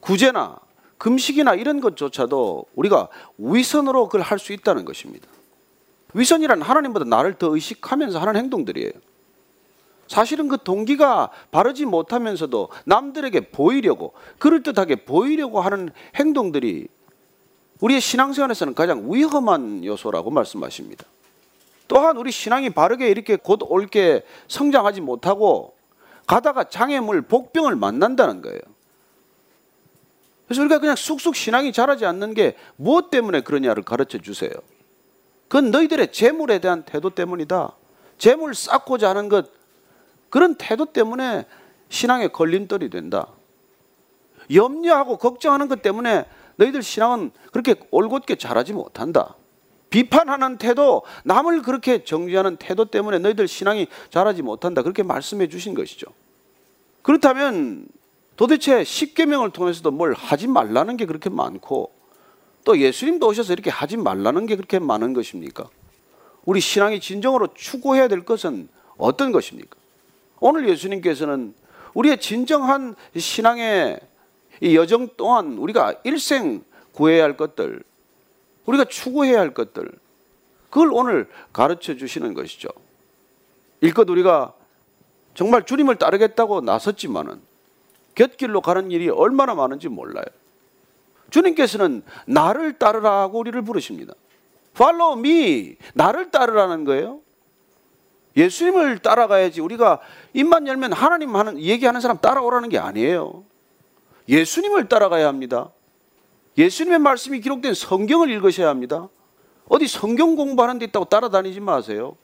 구제나 0.00 0.56
금식이나 0.96 1.56
이런 1.56 1.82
것조차도 1.82 2.64
우리가 2.74 3.08
위선으로 3.36 4.06
그걸 4.06 4.22
할 4.22 4.38
수 4.38 4.54
있다는 4.54 4.86
것입니다. 4.86 5.28
위선이란 6.14 6.62
하나님보다 6.62 7.04
나를 7.04 7.34
더 7.34 7.54
의식하면서 7.54 8.18
하는 8.18 8.36
행동들이에요. 8.36 9.09
사실은 10.10 10.48
그 10.48 10.58
동기가 10.58 11.30
바르지 11.52 11.84
못하면서도 11.84 12.70
남들에게 12.84 13.50
보이려고 13.50 14.12
그럴듯하게 14.40 15.04
보이려고 15.04 15.60
하는 15.60 15.90
행동들이 16.16 16.88
우리의 17.78 18.00
신앙생활에서는 18.00 18.74
가장 18.74 19.04
위험한 19.08 19.84
요소라고 19.84 20.32
말씀하십니다. 20.32 21.04
또한 21.86 22.16
우리 22.16 22.32
신앙이 22.32 22.70
바르게 22.70 23.08
이렇게 23.08 23.36
곧 23.36 23.60
옳게 23.62 24.24
성장하지 24.48 25.00
못하고 25.00 25.76
가다가 26.26 26.64
장애물, 26.64 27.22
복병을 27.22 27.76
만난다는 27.76 28.42
거예요. 28.42 28.60
그래서 30.48 30.62
우리가 30.62 30.80
그냥 30.80 30.96
쑥쑥 30.96 31.36
신앙이 31.36 31.72
자라지 31.72 32.04
않는 32.04 32.34
게 32.34 32.56
무엇 32.74 33.10
때문에 33.10 33.42
그러냐를 33.42 33.84
가르쳐 33.84 34.18
주세요. 34.18 34.50
그건 35.46 35.70
너희들의 35.70 36.10
재물에 36.10 36.58
대한 36.58 36.82
태도 36.82 37.10
때문이다. 37.10 37.76
재물 38.18 38.56
쌓고자 38.56 39.10
하는 39.10 39.28
것, 39.28 39.59
그런 40.30 40.54
태도 40.54 40.86
때문에 40.86 41.46
신앙의 41.88 42.32
걸림돌이 42.32 42.88
된다. 42.88 43.26
염려하고 44.52 45.18
걱정하는 45.18 45.68
것 45.68 45.82
때문에 45.82 46.24
너희들 46.56 46.82
신앙은 46.82 47.32
그렇게 47.52 47.74
올곧게 47.90 48.36
자라지 48.36 48.72
못한다. 48.72 49.34
비판하는 49.90 50.56
태도, 50.56 51.02
남을 51.24 51.62
그렇게 51.62 52.04
정죄하는 52.04 52.56
태도 52.56 52.84
때문에 52.84 53.18
너희들 53.18 53.48
신앙이 53.48 53.88
자라지 54.08 54.42
못한다. 54.42 54.82
그렇게 54.82 55.02
말씀해 55.02 55.48
주신 55.48 55.74
것이죠. 55.74 56.06
그렇다면 57.02 57.86
도대체 58.36 58.84
십계명을 58.84 59.50
통해서도 59.50 59.90
뭘 59.90 60.14
하지 60.14 60.46
말라는 60.46 60.96
게 60.96 61.06
그렇게 61.06 61.28
많고 61.28 61.92
또 62.64 62.78
예수님도 62.78 63.26
오셔서 63.26 63.52
이렇게 63.52 63.70
하지 63.70 63.96
말라는 63.96 64.46
게 64.46 64.54
그렇게 64.54 64.78
많은 64.78 65.12
것입니까? 65.12 65.68
우리 66.44 66.60
신앙이 66.60 67.00
진정으로 67.00 67.48
추구해야 67.54 68.08
될 68.08 68.24
것은 68.24 68.68
어떤 68.96 69.32
것입니까? 69.32 69.79
오늘 70.40 70.68
예수님께서는 70.68 71.54
우리의 71.94 72.20
진정한 72.20 72.94
신앙의 73.16 74.00
이 74.60 74.76
여정 74.76 75.08
또한 75.16 75.58
우리가 75.58 75.94
일생 76.04 76.64
구해야 76.92 77.24
할 77.24 77.36
것들, 77.36 77.82
우리가 78.66 78.84
추구해야 78.84 79.38
할 79.38 79.54
것들, 79.54 79.90
그걸 80.70 80.90
오늘 80.92 81.28
가르쳐 81.52 81.94
주시는 81.96 82.34
것이죠. 82.34 82.68
일껏 83.80 84.08
우리가 84.08 84.54
정말 85.34 85.64
주님을 85.64 85.96
따르겠다고 85.96 86.60
나섰지만은 86.60 87.40
곁길로 88.14 88.60
가는 88.60 88.90
일이 88.90 89.08
얼마나 89.08 89.54
많은지 89.54 89.88
몰라요. 89.88 90.24
주님께서는 91.30 92.02
나를 92.26 92.78
따르라고 92.78 93.38
우리를 93.38 93.60
부르십니다. 93.62 94.14
Follow 94.74 95.18
me. 95.18 95.76
나를 95.94 96.30
따르라는 96.30 96.84
거예요. 96.84 97.20
예수님을 98.36 98.98
따라가야지 98.98 99.60
우리가 99.60 100.00
입만 100.34 100.66
열면 100.66 100.92
하나님 100.92 101.34
하는 101.36 101.58
얘기하는 101.58 102.00
사람 102.00 102.18
따라오라는 102.18 102.68
게 102.68 102.78
아니에요. 102.78 103.44
예수님을 104.28 104.88
따라가야 104.88 105.26
합니다. 105.26 105.70
예수님의 106.56 106.98
말씀이 107.00 107.40
기록된 107.40 107.74
성경을 107.74 108.30
읽으셔야 108.30 108.68
합니다. 108.68 109.08
어디 109.68 109.86
성경 109.86 110.36
공부하는 110.36 110.78
데 110.78 110.84
있다고 110.86 111.06
따라다니지 111.06 111.60
마세요. 111.60 112.16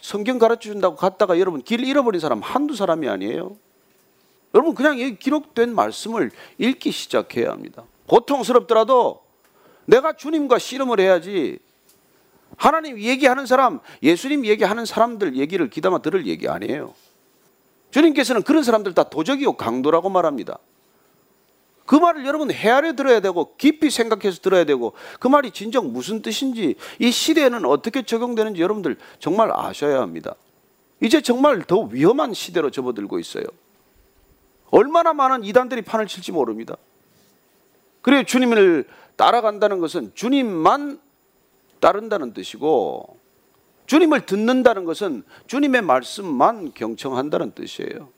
성경 0.00 0.38
가르쳐 0.38 0.62
준다고 0.62 0.96
갔다가 0.96 1.38
여러분 1.38 1.62
길 1.62 1.84
잃어버린 1.84 2.20
사람 2.20 2.40
한두 2.40 2.74
사람이 2.74 3.08
아니에요. 3.08 3.56
여러분 4.54 4.74
그냥 4.74 4.98
이 4.98 5.16
기록된 5.16 5.74
말씀을 5.74 6.30
읽기 6.58 6.90
시작해야 6.90 7.50
합니다. 7.50 7.84
고통스럽더라도 8.06 9.22
내가 9.84 10.14
주님과 10.14 10.58
씨름을 10.58 11.00
해야지 11.00 11.58
하나님 12.60 13.00
얘기하는 13.00 13.46
사람, 13.46 13.80
예수님 14.02 14.44
얘기하는 14.44 14.84
사람들 14.84 15.34
얘기를 15.34 15.70
기담아 15.70 16.00
들을 16.00 16.26
얘기 16.26 16.46
아니에요. 16.46 16.92
주님께서는 17.90 18.42
그런 18.42 18.62
사람들 18.62 18.92
다 18.92 19.04
도적이요 19.04 19.54
강도라고 19.54 20.10
말합니다. 20.10 20.58
그 21.86 21.96
말을 21.96 22.26
여러분 22.26 22.50
헤아려 22.50 22.92
들어야 22.92 23.20
되고 23.20 23.56
깊이 23.56 23.88
생각해서 23.88 24.42
들어야 24.42 24.64
되고 24.64 24.92
그 25.18 25.26
말이 25.26 25.52
진정 25.52 25.90
무슨 25.94 26.20
뜻인지 26.20 26.74
이 26.98 27.10
시대에는 27.10 27.64
어떻게 27.64 28.02
적용되는지 28.02 28.60
여러분들 28.60 28.98
정말 29.18 29.50
아셔야 29.50 30.02
합니다. 30.02 30.34
이제 31.00 31.22
정말 31.22 31.62
더 31.62 31.80
위험한 31.90 32.34
시대로 32.34 32.70
접어들고 32.70 33.18
있어요. 33.20 33.44
얼마나 34.70 35.14
많은 35.14 35.44
이단들이 35.44 35.80
판을 35.80 36.06
칠지 36.06 36.30
모릅니다. 36.30 36.76
그래 38.02 38.22
주님을 38.22 38.86
따라간다는 39.16 39.80
것은 39.80 40.12
주님만 40.14 41.00
따른다는 41.80 42.32
뜻이고 42.32 43.18
주님을 43.86 44.26
듣는다는 44.26 44.84
것은 44.84 45.24
주님의 45.46 45.82
말씀만 45.82 46.72
경청한다는 46.74 47.52
뜻이에요. 47.52 48.08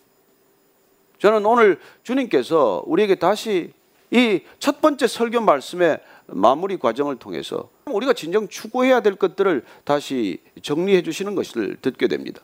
저는 1.18 1.46
오늘 1.46 1.80
주님께서 2.02 2.82
우리에게 2.86 3.14
다시 3.14 3.72
이 4.10 4.40
첫 4.58 4.80
번째 4.82 5.06
설교 5.06 5.40
말씀의 5.40 5.98
마무리 6.26 6.76
과정을 6.76 7.16
통해서 7.16 7.70
우리가 7.86 8.12
진정 8.12 8.46
추구해야 8.46 9.00
될 9.00 9.16
것들을 9.16 9.64
다시 9.84 10.38
정리해 10.62 11.02
주시는 11.02 11.34
것을 11.34 11.78
듣게 11.80 12.08
됩니다. 12.08 12.42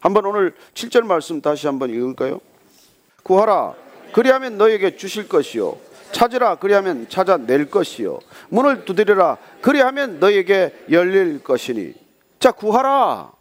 한번 0.00 0.26
오늘 0.26 0.54
7절 0.74 1.06
말씀 1.06 1.40
다시 1.40 1.66
한번 1.66 1.90
읽을까요? 1.90 2.40
구하라 3.22 3.74
그리하면 4.12 4.58
너에게 4.58 4.96
주실 4.96 5.26
것이요 5.26 5.78
찾으라 6.16 6.54
그리하면 6.54 7.10
찾아낼 7.10 7.70
것이요 7.70 8.20
문을 8.48 8.86
두드리라 8.86 9.36
그리하면 9.60 10.18
너에게 10.18 10.74
열릴 10.90 11.44
것이니 11.44 11.92
자 12.40 12.52
구하라 12.52 13.32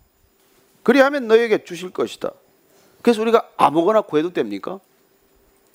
그리하면 0.83 1.27
너에게 1.29 1.63
주실 1.63 1.91
것이다 1.91 2.31
그래서 3.01 3.21
우리가 3.21 3.47
아무거나 3.55 4.01
구해도 4.01 4.33
됩니까? 4.33 4.79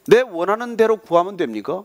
내 0.08 0.20
원하는 0.20 0.76
대로 0.76 0.98
구하면 0.98 1.38
됩니까? 1.38 1.84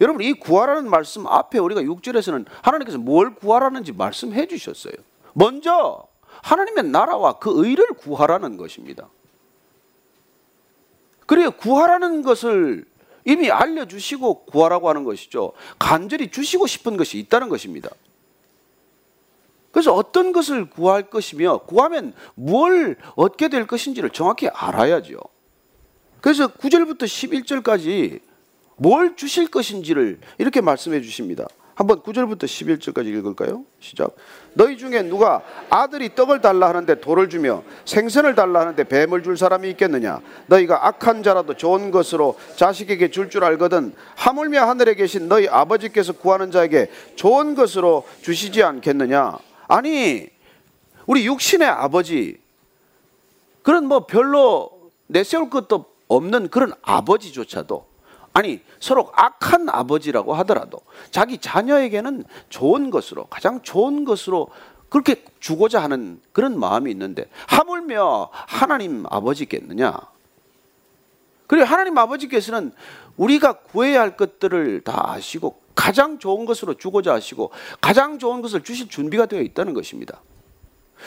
여러분 0.00 0.20
이 0.20 0.34
구하라는 0.34 0.90
말씀 0.90 1.26
앞에 1.26 1.58
우리가 1.58 1.80
6절에서는 1.80 2.44
하나님께서 2.60 2.98
뭘 2.98 3.34
구하라는지 3.34 3.92
말씀해 3.92 4.46
주셨어요. 4.48 4.92
먼저 5.32 6.06
하나님의 6.42 6.84
나라와 6.84 7.38
그 7.38 7.64
의를 7.64 7.86
구하라는 7.94 8.56
것입니다. 8.56 9.08
그래 11.26 11.48
구하라는 11.48 12.22
것을 12.22 12.84
이미 13.24 13.50
알려주시고 13.50 14.44
구하라고 14.46 14.88
하는 14.88 15.04
것이죠. 15.04 15.52
간절히 15.78 16.30
주시고 16.30 16.66
싶은 16.66 16.96
것이 16.96 17.18
있다는 17.18 17.48
것입니다. 17.48 17.90
그래서 19.70 19.92
어떤 19.92 20.32
것을 20.32 20.70
구할 20.70 21.10
것이며 21.10 21.58
구하면 21.66 22.14
뭘 22.34 22.96
얻게 23.16 23.48
될 23.48 23.66
것인지를 23.66 24.10
정확히 24.10 24.48
알아야죠. 24.48 25.18
그래서 26.20 26.46
9절부터 26.46 27.02
11절까지 27.02 28.20
뭘 28.76 29.16
주실 29.16 29.48
것인지를 29.48 30.20
이렇게 30.38 30.60
말씀해 30.60 31.00
주십니다. 31.00 31.46
한번 31.74 32.00
9절부터 32.02 32.44
11절까지 32.44 33.06
읽을까요? 33.06 33.64
시작. 33.80 34.14
너희 34.54 34.76
중에 34.76 35.02
누가 35.02 35.42
아들이 35.70 36.14
떡을 36.14 36.40
달라 36.40 36.68
하는데 36.68 37.00
돌을 37.00 37.28
주며 37.28 37.62
생선을 37.84 38.34
달라 38.34 38.60
하는데 38.60 38.84
뱀을 38.84 39.22
줄 39.24 39.36
사람이 39.36 39.68
있겠느냐? 39.70 40.20
너희가 40.46 40.86
악한 40.86 41.22
자라도 41.22 41.54
좋은 41.54 41.90
것으로 41.90 42.38
자식에게 42.56 43.10
줄줄 43.10 43.42
알거든 43.44 43.94
하물며 44.14 44.64
하늘에 44.64 44.94
계신 44.94 45.28
너희 45.28 45.48
아버지께서 45.48 46.12
구하는 46.12 46.50
자에게 46.52 46.90
좋은 47.16 47.54
것으로 47.54 48.06
주시지 48.22 48.62
않겠느냐? 48.62 49.36
아니, 49.66 50.28
우리 51.06 51.26
육신의 51.26 51.66
아버지, 51.68 52.38
그런 53.62 53.86
뭐 53.86 54.06
별로 54.06 54.70
내세울 55.08 55.50
것도 55.50 55.86
없는 56.08 56.48
그런 56.48 56.72
아버지조차도, 56.82 57.93
아니, 58.34 58.60
서로 58.80 59.10
악한 59.14 59.68
아버지라고 59.68 60.34
하더라도 60.34 60.80
자기 61.10 61.38
자녀에게는 61.38 62.24
좋은 62.48 62.90
것으로, 62.90 63.26
가장 63.26 63.62
좋은 63.62 64.04
것으로 64.04 64.48
그렇게 64.88 65.24
주고자 65.38 65.82
하는 65.82 66.20
그런 66.32 66.58
마음이 66.58 66.90
있는데, 66.90 67.28
하물며 67.46 68.30
하나님 68.32 69.04
아버지겠느냐? 69.08 69.98
그리고 71.46 71.64
하나님 71.64 71.96
아버지께서는 71.96 72.72
우리가 73.16 73.60
구해야 73.60 74.00
할 74.00 74.16
것들을 74.16 74.80
다 74.80 75.12
아시고 75.12 75.60
가장 75.76 76.18
좋은 76.18 76.46
것으로 76.46 76.74
주고자 76.74 77.14
하시고 77.14 77.50
가장 77.80 78.18
좋은 78.18 78.42
것을 78.42 78.64
주실 78.64 78.88
준비가 78.88 79.26
되어 79.26 79.42
있다는 79.42 79.74
것입니다. 79.74 80.22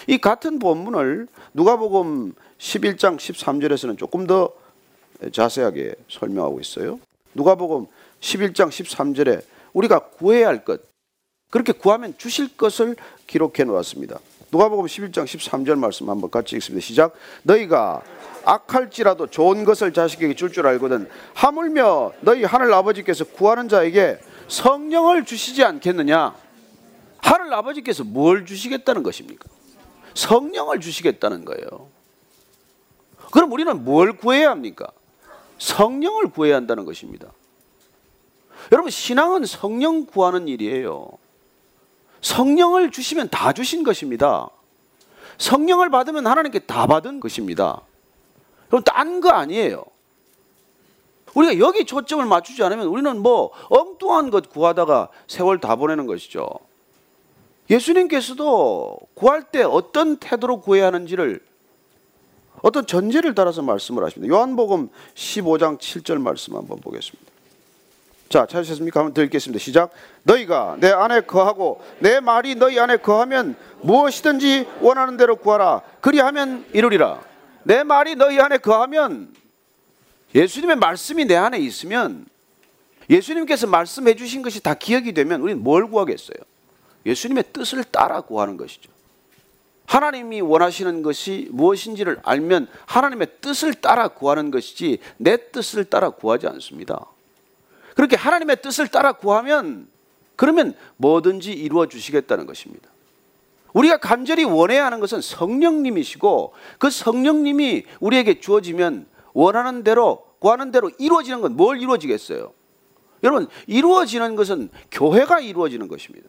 이 0.08 0.18
같은 0.18 0.60
본문을 0.60 1.28
누가복음 1.54 2.34
11장 2.60 3.18
13절에서는 3.18 3.98
조금 3.98 4.28
더 4.28 4.54
자세하게 5.32 5.96
설명하고 6.10 6.60
있어요. 6.60 7.00
누가복음 7.38 7.86
11장 8.20 8.70
13절에 8.70 9.44
우리가 9.72 10.00
구해야 10.10 10.48
할 10.48 10.66
것, 10.66 10.82
그렇게 11.50 11.72
구하면 11.72 12.16
주실 12.18 12.58
것을 12.58 12.96
기록해 13.28 13.64
놓았습니다. 13.64 14.20
누가복음 14.52 14.86
11장 14.86 15.26
13절 15.26 15.78
말씀 15.78 16.10
한번 16.10 16.32
같이 16.32 16.56
읽습니다. 16.56 16.86
시작. 16.86 17.14
너희가 17.44 18.02
악할지라도 18.44 19.28
좋은 19.28 19.66
것을 19.66 19.94
자식에게 19.94 20.34
줄줄 20.34 20.54
줄 20.54 20.68
알거든 20.68 21.10
하물며 21.34 22.14
너희 22.22 22.44
하늘 22.44 22.74
아버지께서 22.74 23.26
구하는 23.26 23.70
자에게 23.70 24.20
성령을 24.48 25.26
주시지 25.26 25.64
않겠느냐? 25.64 26.34
하늘 27.18 27.54
아버지께서 27.54 28.04
뭘 28.04 28.46
주시겠다는 28.46 29.04
것입니까? 29.04 29.48
성령을 30.14 30.80
주시겠다는 30.80 31.46
거예요. 31.46 31.90
그럼 33.32 33.52
우리는 33.52 33.84
뭘 33.84 34.14
구해야 34.14 34.50
합니까? 34.50 34.88
성령을 35.58 36.30
구해야 36.30 36.56
한다는 36.56 36.86
것입니다. 36.86 37.32
여러분, 38.72 38.92
신앙은 38.92 39.46
성령 39.46 40.06
구하는 40.06 40.48
일이에요. 40.48 41.10
성령을 42.22 42.92
주시면 42.92 43.30
다 43.30 43.54
주신 43.54 43.84
것입니다. 43.84 44.50
성령을 45.38 45.90
받으면 45.90 46.28
하나님께 46.28 46.60
다 46.60 46.88
받은 46.88 47.20
것입니다. 47.20 47.82
그럼 48.68 48.84
딴 48.84 49.22
거 49.22 49.30
아니에요. 49.30 49.84
우리가 51.34 51.60
여기 51.60 51.86
초점을 51.86 52.26
맞추지 52.26 52.64
않으면 52.64 52.88
우리는 52.88 53.22
뭐 53.22 53.52
엉뚱한 53.70 54.32
것 54.32 54.50
구하다가 54.50 55.10
세월 55.28 55.60
다 55.60 55.76
보내는 55.76 56.08
것이죠. 56.08 56.50
예수님께서도 57.70 58.98
구할 59.14 59.44
때 59.44 59.62
어떤 59.62 60.18
태도로 60.18 60.62
구해야 60.62 60.88
하는지를 60.88 61.46
어떤 62.62 62.86
전제를 62.86 63.36
따라서 63.36 63.62
말씀을 63.62 64.04
하십니다. 64.04 64.34
요한복음 64.34 64.90
15장 65.16 65.80
7절 65.80 66.20
말씀 66.20 66.56
한번 66.56 66.80
보겠습니다. 66.80 67.32
자, 68.30 68.46
찾으셨습니까? 68.46 69.00
한번 69.00 69.14
더 69.14 69.24
읽겠습니다. 69.24 69.64
시작. 69.64 69.92
너희가 70.24 70.78
내 70.80 70.92
안에 70.92 71.22
거하고 71.22 71.82
내 72.00 72.20
말이 72.20 72.56
너희 72.56 72.78
안에 72.80 72.98
거하면 72.98 73.56
무엇이든지 73.82 74.68
원하는 74.82 75.16
대로 75.18 75.38
구하라. 75.38 75.82
그리하면 76.02 76.66
이루리라. 76.74 77.22
내 77.64 77.84
말이 77.84 78.16
너희 78.16 78.40
안에 78.40 78.58
거하면 78.58 79.34
예수님의 80.36 80.76
말씀이 80.76 81.26
내 81.26 81.36
안에 81.36 81.58
있으면 81.60 82.26
예수님께서 83.10 83.68
말씀해 83.68 84.16
주신 84.16 84.42
것이 84.42 84.62
다 84.62 84.74
기억이 84.74 85.14
되면 85.14 85.42
우리는 85.42 85.64
뭘 85.64 85.90
구하겠어요? 85.90 86.38
예수님의 87.06 87.46
뜻을 87.54 87.86
따라 87.86 88.20
구하는 88.20 88.58
것이죠. 88.58 88.92
하나님이 89.88 90.42
원하시는 90.42 91.02
것이 91.02 91.48
무엇인지를 91.52 92.20
알면 92.24 92.68
하나님의 92.86 93.28
뜻을 93.42 93.74
따라 93.74 94.10
구하는 94.10 94.52
것이지 94.52 95.00
내 95.18 95.50
뜻을 95.52 95.86
따라 95.86 96.12
구하지 96.12 96.46
않습니다. 96.48 97.06
그렇게 97.96 98.16
하나님의 98.16 98.62
뜻을 98.62 98.90
따라 98.90 99.14
구하면 99.14 99.88
그러면 100.36 100.76
뭐든지 100.98 101.52
이루어 101.52 101.88
주시겠다는 101.88 102.46
것입니다. 102.46 102.90
우리가 103.74 103.98
간절히 103.98 104.44
원해야 104.44 104.86
하는 104.86 105.00
것은 105.00 105.22
성령님이시고 105.22 106.54
그 106.78 106.90
성령님이 106.90 107.86
우리에게 108.00 108.40
주어지면 108.40 109.08
원하는 109.34 109.84
대로 109.84 110.26
구하는 110.40 110.72
대로 110.72 110.92
이루어지는 111.00 111.42
건 111.42 111.54
뭘 111.54 111.82
이루어지겠어요? 111.82 112.54
여러분 113.24 113.48
이루어지는 113.66 114.36
것은 114.36 114.70
교회가 114.92 115.40
이루어지는 115.40 115.88
것입니다. 115.88 116.28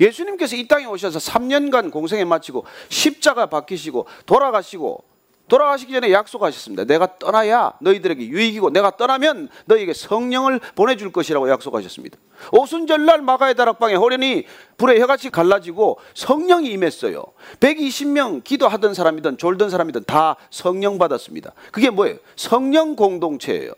예수님께서 0.00 0.56
이 0.56 0.66
땅에 0.66 0.86
오셔서 0.86 1.18
3년간 1.18 1.90
공생에 1.90 2.24
마치고 2.24 2.64
십자가 2.88 3.46
박히시고 3.46 4.06
돌아가시고 4.26 5.04
돌아가시기 5.46 5.92
전에 5.92 6.10
약속하셨습니다. 6.10 6.84
내가 6.84 7.18
떠나야 7.18 7.74
너희들에게 7.80 8.26
유익이고 8.28 8.70
내가 8.70 8.96
떠나면 8.96 9.50
너희에게 9.66 9.92
성령을 9.92 10.58
보내줄 10.74 11.12
것이라고 11.12 11.50
약속하셨습니다. 11.50 12.18
오순절날 12.52 13.20
마가의 13.20 13.54
다락방에 13.54 13.94
호련히 13.94 14.46
불에 14.78 14.98
혀같이 15.00 15.28
갈라지고 15.30 15.98
성령이 16.14 16.70
임했어요. 16.70 17.22
120명 17.60 18.42
기도하던 18.42 18.94
사람이든 18.94 19.36
졸던 19.36 19.68
사람이든 19.68 20.04
다 20.04 20.36
성령 20.50 20.96
받았습니다. 20.96 21.52
그게 21.70 21.90
뭐예요? 21.90 22.16
성령 22.36 22.96
공동체예요. 22.96 23.72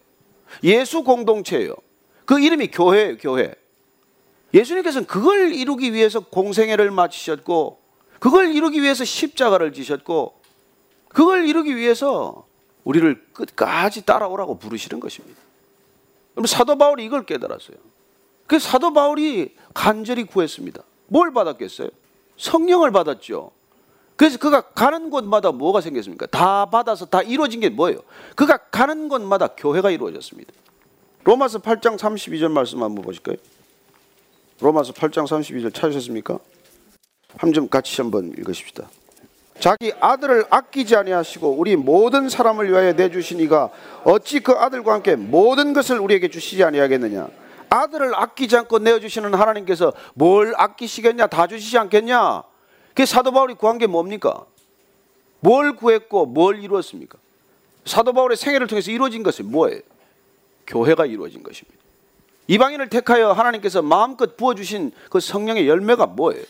예수 0.63 1.03
공동체예요. 1.03 1.75
그 2.25 2.41
이름이 2.41 2.69
교회예요, 2.69 3.17
교회. 3.19 3.55
예수님께서는 4.57 5.07
그걸 5.07 5.53
이루기 5.53 5.93
위해서 5.93 6.21
공생애를 6.21 6.91
마치셨고 6.91 7.79
그걸 8.19 8.55
이루기 8.55 8.83
위해서 8.83 9.05
십자가를 9.05 9.73
지셨고 9.73 10.41
그걸 11.09 11.47
이루기 11.47 11.77
위해서 11.77 12.47
우리를 12.85 13.27
끝까지 13.33 14.07
따라오라고 14.07 14.59
부르시는 14.59 15.01
것입니다. 15.01 15.39
그럼 16.35 16.47
사도 16.47 16.77
바울이 16.79 17.05
이걸 17.05 17.27
깨달았어요. 17.27 17.77
그 18.47 18.59
사도 18.59 18.93
바울이 18.93 19.55
간절히 19.75 20.25
구했습니다. 20.25 20.83
뭘 21.09 21.33
받았겠어요? 21.33 21.89
성령을 22.37 22.93
받았죠. 22.93 23.51
그래서 24.17 24.39
그가 24.39 24.63
가는 24.71 25.11
곳마다 25.11 25.53
뭐가 25.53 25.81
생겼습니까? 25.83 26.27
다 26.27 26.67
받아서 26.67 27.05
다 27.07 27.23
이루어진 27.23 27.61
게 27.61 27.69
뭐예요? 27.69 27.99
그가 28.35 28.57
가는 28.57 29.09
곳마다 29.09 29.49
교회가 29.49 29.91
이루어졌습니다. 29.91 30.53
로마서 31.25 31.59
8장 31.59 31.99
32절 31.99 32.51
말씀 32.51 32.83
한번 32.83 33.05
보실까요? 33.05 33.37
로마서 34.61 34.93
8장 34.93 35.27
32절 35.27 35.75
찾으셨습니까? 35.75 36.39
한 37.39 37.53
점 37.53 37.69
같이 37.69 38.01
한번 38.01 38.33
읽으십시다. 38.39 38.89
자기 39.61 39.93
아들을 40.01 40.47
아끼지 40.51 40.97
아니하시고 40.97 41.51
우리 41.51 41.77
모든 41.77 42.29
사람을 42.29 42.71
위하여 42.71 42.93
내주신 42.93 43.41
이가 43.41 43.71
어찌 44.05 44.41
그 44.41 44.53
아들과 44.53 44.95
함께 44.95 45.17
모든 45.17 45.73
것을 45.73 45.99
우리에게 45.99 46.29
주시지 46.29 46.63
아니하겠느냐? 46.65 47.29
아들을 47.69 48.15
아끼지 48.15 48.57
않고 48.57 48.79
내어주시는 48.79 49.35
하나님께서 49.35 49.93
뭘 50.15 50.55
아끼시겠냐? 50.57 51.27
다 51.27 51.47
주시지 51.47 51.77
않겠냐? 51.79 52.43
그 52.95 53.05
사도 53.05 53.33
바울이 53.33 53.55
구한 53.55 53.77
게 53.79 53.87
뭡니까? 53.87 54.47
뭘 55.41 55.75
구했고 55.77 56.27
뭘 56.27 56.63
이루었습니까? 56.63 57.19
사도 57.85 58.13
바울의 58.13 58.37
생애를 58.37 58.67
통해서 58.67 58.91
이루어진 58.91 59.23
것은 59.23 59.51
뭐예요? 59.51 59.81
교회가 60.67 61.07
이루어진 61.07 61.43
것입니다. 61.43 61.79
이방인을 62.49 62.89
택하여 62.89 63.33
하나님께서 63.33 63.83
마음껏 63.83 64.37
부어주신 64.37 64.93
그 65.11 65.21
성령의 65.21 65.69
열매가 65.69 66.07
뭐예요? 66.07 66.45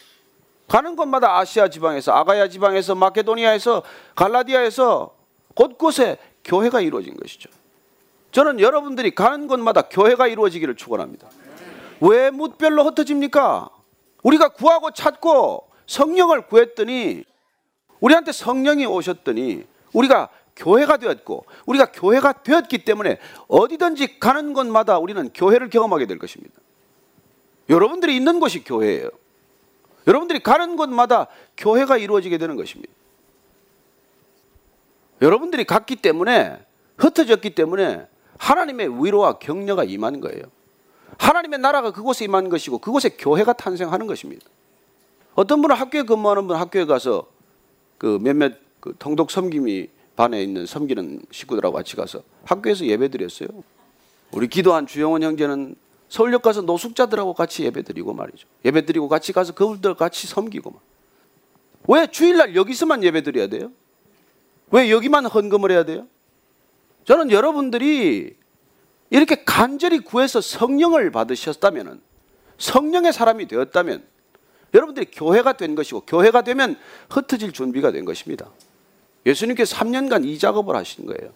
가는 0.68 0.96
곳마다 0.96 1.38
아시아 1.38 1.68
지방에서 1.68 2.12
아가야 2.12 2.48
지방에서 2.48 2.94
마케도니아에서 2.94 3.82
갈라디아에서 4.14 5.14
곳곳에 5.54 6.18
교회가 6.44 6.80
이루어진 6.80 7.16
것이죠. 7.16 7.48
저는 8.32 8.60
여러분들이 8.60 9.14
가는 9.14 9.46
곳마다 9.46 9.82
교회가 9.82 10.26
이루어지기를 10.26 10.76
축원합니다. 10.76 11.28
왜 12.00 12.30
묻별로 12.30 12.84
흩어집니까? 12.84 13.70
우리가 14.22 14.48
구하고 14.50 14.90
찾고 14.90 15.68
성령을 15.86 16.42
구했더니 16.46 17.24
우리한테 18.00 18.32
성령이 18.32 18.84
오셨더니 18.86 19.64
우리가 19.92 20.28
교회가 20.56 20.96
되었고 20.96 21.44
우리가 21.66 21.92
교회가 21.92 22.42
되었기 22.42 22.84
때문에 22.84 23.18
어디든지 23.48 24.18
가는 24.18 24.52
곳마다 24.52 24.98
우리는 24.98 25.30
교회를 25.32 25.70
경험하게 25.70 26.06
될 26.06 26.18
것입니다. 26.18 26.54
여러분들이 27.68 28.16
있는 28.16 28.40
곳이 28.40 28.64
교회예요. 28.64 29.10
여러분들이 30.06 30.40
가는 30.40 30.76
곳마다 30.76 31.26
교회가 31.56 31.98
이루어지게 31.98 32.38
되는 32.38 32.56
것입니다. 32.56 32.92
여러분들이 35.20 35.64
갔기 35.64 35.96
때문에 35.96 36.64
흩어졌기 36.98 37.54
때문에 37.54 38.06
하나님의 38.38 39.04
위로와 39.04 39.38
격려가 39.38 39.84
임하는 39.84 40.20
거예요. 40.20 40.42
하나님의 41.18 41.58
나라가 41.58 41.90
그곳에 41.90 42.24
임하는 42.24 42.50
것이고 42.50 42.78
그곳에 42.78 43.10
교회가 43.10 43.54
탄생하는 43.54 44.06
것입니다. 44.06 44.46
어떤 45.34 45.60
분은 45.60 45.76
학교에 45.76 46.02
근무하는 46.02 46.46
분 46.46 46.56
학교에 46.56 46.84
가서 46.84 47.26
그 47.98 48.18
몇몇 48.20 48.54
그 48.80 48.94
통독 48.98 49.30
섬김이 49.30 49.88
반에 50.16 50.42
있는 50.42 50.66
섬기는 50.66 51.20
식구들하고 51.30 51.76
같이 51.76 51.94
가서 51.94 52.22
학교에서 52.44 52.86
예배 52.86 53.08
드렸어요. 53.08 53.48
우리 54.32 54.48
기도한 54.48 54.86
주영원 54.86 55.22
형제는 55.22 55.76
서울역 56.08 56.42
가서 56.42 56.62
노숙자들하고 56.62 57.34
같이 57.34 57.64
예배 57.64 57.82
드리고 57.82 58.14
말이죠. 58.14 58.48
예배 58.64 58.86
드리고 58.86 59.08
같이 59.08 59.32
가서 59.32 59.54
그분들 59.54 59.94
같이 59.94 60.26
섬기고 60.26 60.70
막. 60.70 60.80
왜 61.88 62.06
주일날 62.06 62.56
여기서만 62.56 63.04
예배 63.04 63.22
드려야 63.22 63.46
돼요? 63.46 63.70
왜 64.70 64.90
여기만 64.90 65.26
헌금을 65.26 65.70
해야 65.70 65.84
돼요? 65.84 66.06
저는 67.04 67.30
여러분들이 67.30 68.34
이렇게 69.10 69.44
간절히 69.44 70.00
구해서 70.00 70.40
성령을 70.40 71.12
받으셨다면 71.12 72.00
성령의 72.58 73.12
사람이 73.12 73.46
되었다면 73.46 74.04
여러분들이 74.74 75.06
교회가 75.12 75.52
된 75.52 75.74
것이고 75.74 76.00
교회가 76.02 76.42
되면 76.42 76.76
흩어질 77.10 77.52
준비가 77.52 77.92
된 77.92 78.04
것입니다. 78.04 78.50
예수님께서 79.26 79.76
3년간 79.76 80.24
이 80.24 80.38
작업을 80.38 80.76
하신 80.76 81.06
거예요. 81.06 81.32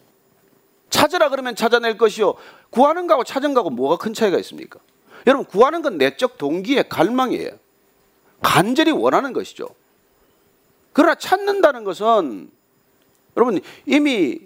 찾으라 0.91 1.29
그러면 1.29 1.55
찾아낼 1.55 1.99
것이요. 1.99 2.35
구하는 2.71 3.07
거하고 3.07 3.25
찾은 3.25 3.53
거하고 3.55 3.71
뭐가 3.71 3.97
큰 3.97 4.15
차이가 4.15 4.39
있습니까? 4.39 4.81
여러분, 5.27 5.45
구하는 5.45 5.83
건 5.83 5.99
내적 5.99 6.39
동기의 6.39 6.89
갈망이에요. 6.89 7.51
간절히 8.43 8.91
원하는 8.91 9.33
것이죠. 9.33 9.69
그러나 10.93 11.15
찾는다는 11.15 11.85
것은 11.85 12.51
여러분 13.37 13.61
이미 13.87 14.41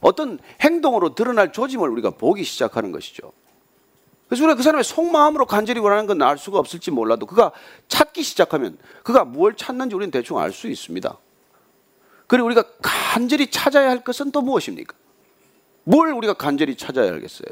어떤 0.00 0.38
행동으로 0.60 1.14
드러날 1.14 1.52
조짐을 1.52 1.88
우리가 1.88 2.10
보기 2.10 2.44
시작하는 2.44 2.92
것이죠. 2.92 3.32
그래서 4.28 4.44
우리가 4.44 4.56
그 4.56 4.62
사람의 4.62 4.84
속마음으로 4.84 5.46
간절히 5.46 5.80
원하는 5.80 6.06
건 6.06 6.22
알 6.22 6.36
수가 6.38 6.58
없을지 6.58 6.90
몰라도 6.90 7.26
그가 7.26 7.52
찾기 7.88 8.22
시작하면 8.22 8.78
그가 9.02 9.24
뭘 9.24 9.54
찾는지 9.56 9.96
우리는 9.96 10.10
대충 10.10 10.38
알 10.38 10.52
수 10.52 10.68
있습니다. 10.68 11.16
그리고 12.28 12.46
우리가 12.46 12.62
간절히 12.80 13.50
찾아야 13.50 13.90
할 13.90 14.04
것은 14.04 14.30
또 14.30 14.42
무엇입니까? 14.42 14.94
뭘 15.82 16.12
우리가 16.12 16.34
간절히 16.34 16.76
찾아야 16.76 17.12
하겠어요? 17.12 17.48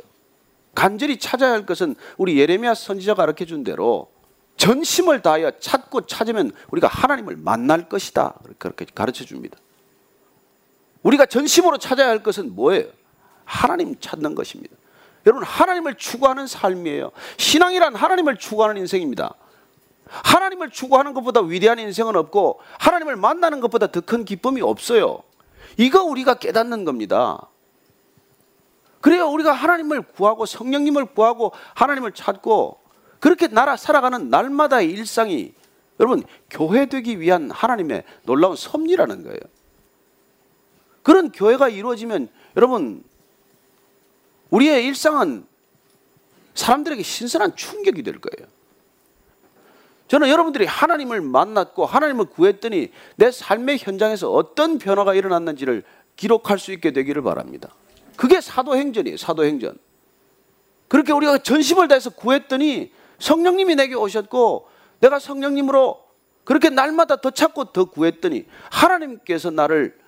간절히 0.74 1.18
찾아야 1.18 1.52
할 1.52 1.66
것은 1.66 1.96
우리 2.18 2.38
예레미야 2.38 2.74
선지자가 2.74 3.22
가르쳐 3.22 3.46
준 3.46 3.64
대로 3.64 4.12
전심을 4.58 5.22
다하여 5.22 5.52
찾고 5.58 6.06
찾으면 6.06 6.52
우리가 6.70 6.88
하나님을 6.88 7.36
만날 7.36 7.88
것이다. 7.88 8.34
그렇게 8.58 8.84
가르쳐 8.94 9.24
줍니다. 9.24 9.58
우리가 11.02 11.24
전심으로 11.26 11.78
찾아야 11.78 12.08
할 12.08 12.22
것은 12.22 12.54
뭐예요? 12.54 12.84
하나님 13.44 13.98
찾는 13.98 14.34
것입니다. 14.34 14.76
여러분, 15.24 15.42
하나님을 15.44 15.94
추구하는 15.94 16.46
삶이에요. 16.46 17.12
신앙이란 17.38 17.94
하나님을 17.94 18.36
추구하는 18.36 18.76
인생입니다. 18.76 19.34
하나님을 20.08 20.70
추구하는 20.70 21.14
것보다 21.14 21.40
위대한 21.40 21.78
인생은 21.78 22.16
없고 22.16 22.60
하나님을 22.78 23.16
만나는 23.16 23.60
것보다 23.60 23.88
더 23.88 24.00
큰 24.00 24.24
기쁨이 24.24 24.60
없어요. 24.62 25.22
이거 25.76 26.02
우리가 26.04 26.34
깨닫는 26.34 26.84
겁니다. 26.84 27.48
그래야 29.00 29.24
우리가 29.24 29.52
하나님을 29.52 30.02
구하고 30.02 30.46
성령님을 30.46 31.06
구하고 31.06 31.52
하나님을 31.74 32.12
찾고 32.12 32.78
그렇게 33.20 33.48
나라 33.48 33.76
살아가는 33.76 34.30
날마다의 34.30 34.90
일상이 34.90 35.52
여러분 35.98 36.24
교회 36.50 36.86
되기 36.86 37.20
위한 37.20 37.50
하나님의 37.50 38.04
놀라운 38.24 38.56
섭리라는 38.56 39.22
거예요. 39.24 39.40
그런 41.02 41.30
교회가 41.30 41.68
이루어지면 41.68 42.28
여러분 42.56 43.02
우리의 44.50 44.84
일상은 44.86 45.46
사람들에게 46.54 47.02
신선한 47.02 47.56
충격이 47.56 48.02
될 48.02 48.18
거예요. 48.20 48.48
저는 50.08 50.28
여러분들이 50.28 50.66
하나님을 50.66 51.20
만났고 51.20 51.84
하나님을 51.84 52.26
구했더니 52.26 52.90
내 53.16 53.30
삶의 53.30 53.78
현장에서 53.78 54.30
어떤 54.30 54.78
변화가 54.78 55.14
일어났는지를 55.14 55.82
기록할 56.16 56.58
수 56.58 56.72
있게 56.72 56.92
되기를 56.92 57.22
바랍니다. 57.22 57.74
그게 58.16 58.40
사도행전이에요. 58.40 59.16
사도행전. 59.16 59.78
그렇게 60.88 61.12
우리가 61.12 61.38
전심을 61.38 61.88
다해서 61.88 62.10
구했더니 62.10 62.92
성령님이 63.18 63.74
내게 63.74 63.94
오셨고 63.94 64.68
내가 65.00 65.18
성령님으로 65.18 66.00
그렇게 66.44 66.70
날마다 66.70 67.16
더 67.16 67.30
찾고 67.30 67.72
더 67.72 67.86
구했더니 67.86 68.46
하나님께서 68.70 69.50
나를 69.50 69.98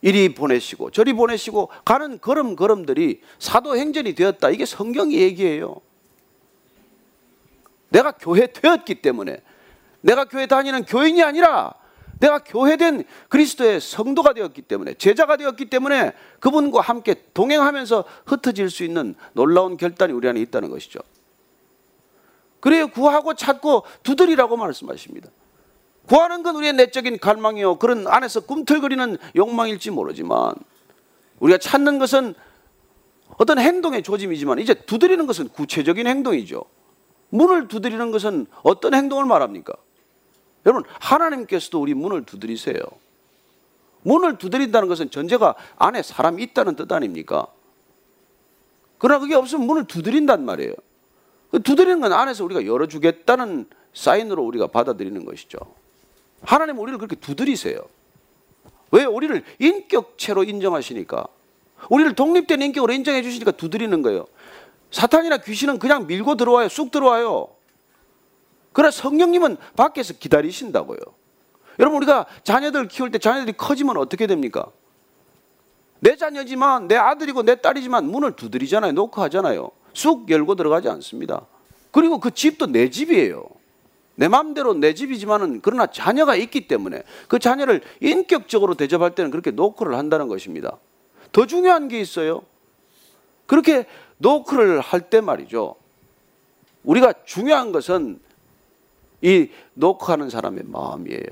이리 0.00 0.34
보내시고 0.34 0.90
저리 0.90 1.12
보내시고 1.12 1.68
가는 1.84 2.18
걸음걸음들이 2.20 3.20
사도행전이 3.38 4.14
되었다. 4.14 4.50
이게 4.50 4.64
성경이 4.66 5.14
얘기해요. 5.14 5.80
내가 7.94 8.10
교회 8.10 8.48
되었기 8.48 8.96
때문에 8.96 9.40
내가 10.00 10.24
교회 10.24 10.46
다니는 10.46 10.84
교인이 10.84 11.22
아니라 11.22 11.74
내가 12.18 12.40
교회된 12.40 13.04
그리스도의 13.28 13.80
성도가 13.80 14.32
되었기 14.32 14.62
때문에 14.62 14.94
제자가 14.94 15.36
되었기 15.36 15.66
때문에 15.66 16.12
그분과 16.40 16.80
함께 16.80 17.14
동행하면서 17.34 18.04
흩어질 18.26 18.68
수 18.68 18.82
있는 18.82 19.14
놀라운 19.32 19.76
결단이 19.76 20.12
우리 20.12 20.28
안에 20.28 20.40
있다는 20.40 20.70
것이죠. 20.70 21.00
그래요 22.60 22.88
구하고 22.88 23.34
찾고 23.34 23.84
두드리라고 24.02 24.56
말씀하십니다. 24.56 25.28
구하는 26.08 26.42
건 26.42 26.56
우리의 26.56 26.72
내적인 26.72 27.18
갈망이요. 27.18 27.78
그런 27.78 28.06
안에서 28.08 28.40
꿈틀거리는 28.40 29.18
욕망일지 29.36 29.90
모르지만 29.90 30.54
우리가 31.38 31.58
찾는 31.58 31.98
것은 31.98 32.34
어떤 33.36 33.58
행동의 33.58 34.02
조짐이지만 34.02 34.58
이제 34.58 34.74
두드리는 34.74 35.26
것은 35.26 35.48
구체적인 35.48 36.06
행동이죠. 36.06 36.64
문을 37.34 37.66
두드리는 37.66 38.12
것은 38.12 38.46
어떤 38.62 38.94
행동을 38.94 39.24
말합니까? 39.24 39.74
여러분, 40.66 40.84
하나님께서도 41.00 41.80
우리 41.80 41.92
문을 41.92 42.24
두드리세요. 42.24 42.76
문을 44.02 44.38
두드린다는 44.38 44.86
것은 44.86 45.10
전제가 45.10 45.56
안에 45.76 46.02
사람이 46.02 46.40
있다는 46.44 46.76
뜻 46.76 46.92
아닙니까? 46.92 47.48
그러나 48.98 49.18
그게 49.18 49.34
없으면 49.34 49.66
문을 49.66 49.86
두드린단 49.86 50.44
말이에요. 50.44 50.74
그 51.50 51.60
두드리는 51.60 52.00
건 52.00 52.12
안에서 52.12 52.44
우리가 52.44 52.66
열어주겠다는 52.66 53.66
사인으로 53.92 54.44
우리가 54.44 54.68
받아들이는 54.68 55.24
것이죠. 55.24 55.58
하나님 56.42 56.78
우리를 56.78 56.98
그렇게 56.98 57.16
두드리세요. 57.16 57.78
왜? 58.92 59.04
우리를 59.04 59.42
인격체로 59.58 60.44
인정하시니까. 60.44 61.26
우리를 61.90 62.14
독립된 62.14 62.62
인격으로 62.62 62.92
인정해 62.92 63.22
주시니까 63.22 63.50
두드리는 63.52 64.02
거예요. 64.02 64.26
사탄이나 64.94 65.38
귀신은 65.38 65.80
그냥 65.80 66.06
밀고 66.06 66.36
들어와요. 66.36 66.68
쑥 66.68 66.92
들어와요. 66.92 67.48
그러나 68.72 68.92
성령님은 68.92 69.56
밖에서 69.74 70.14
기다리신다고요. 70.14 70.98
여러분 71.80 71.96
우리가 71.96 72.26
자녀들 72.44 72.86
키울 72.86 73.10
때 73.10 73.18
자녀들이 73.18 73.56
커지면 73.56 73.96
어떻게 73.96 74.28
됩니까? 74.28 74.66
내 75.98 76.14
자녀지만 76.14 76.86
내 76.86 76.94
아들이고 76.94 77.42
내 77.42 77.56
딸이지만 77.56 78.04
문을 78.04 78.36
두드리잖아요. 78.36 78.92
놓고 78.92 79.20
하잖아요. 79.22 79.72
쑥 79.94 80.30
열고 80.30 80.54
들어가지 80.54 80.88
않습니다. 80.88 81.44
그리고 81.90 82.20
그 82.20 82.30
집도 82.30 82.66
내 82.66 82.88
집이에요. 82.88 83.44
내 84.14 84.28
마음대로 84.28 84.74
내 84.74 84.94
집이지만은 84.94 85.60
그러나 85.60 85.86
자녀가 85.86 86.36
있기 86.36 86.68
때문에 86.68 87.02
그 87.26 87.40
자녀를 87.40 87.80
인격적으로 88.00 88.74
대접할 88.74 89.16
때는 89.16 89.32
그렇게 89.32 89.50
노크를 89.50 89.98
한다는 89.98 90.28
것입니다. 90.28 90.78
더 91.32 91.46
중요한 91.46 91.88
게 91.88 91.98
있어요. 91.98 92.42
그렇게 93.46 93.86
노크를 94.18 94.80
할 94.80 95.10
때 95.10 95.20
말이죠. 95.20 95.76
우리가 96.84 97.14
중요한 97.24 97.72
것은 97.72 98.20
이 99.22 99.50
노크하는 99.74 100.30
사람의 100.30 100.64
마음이에요. 100.66 101.24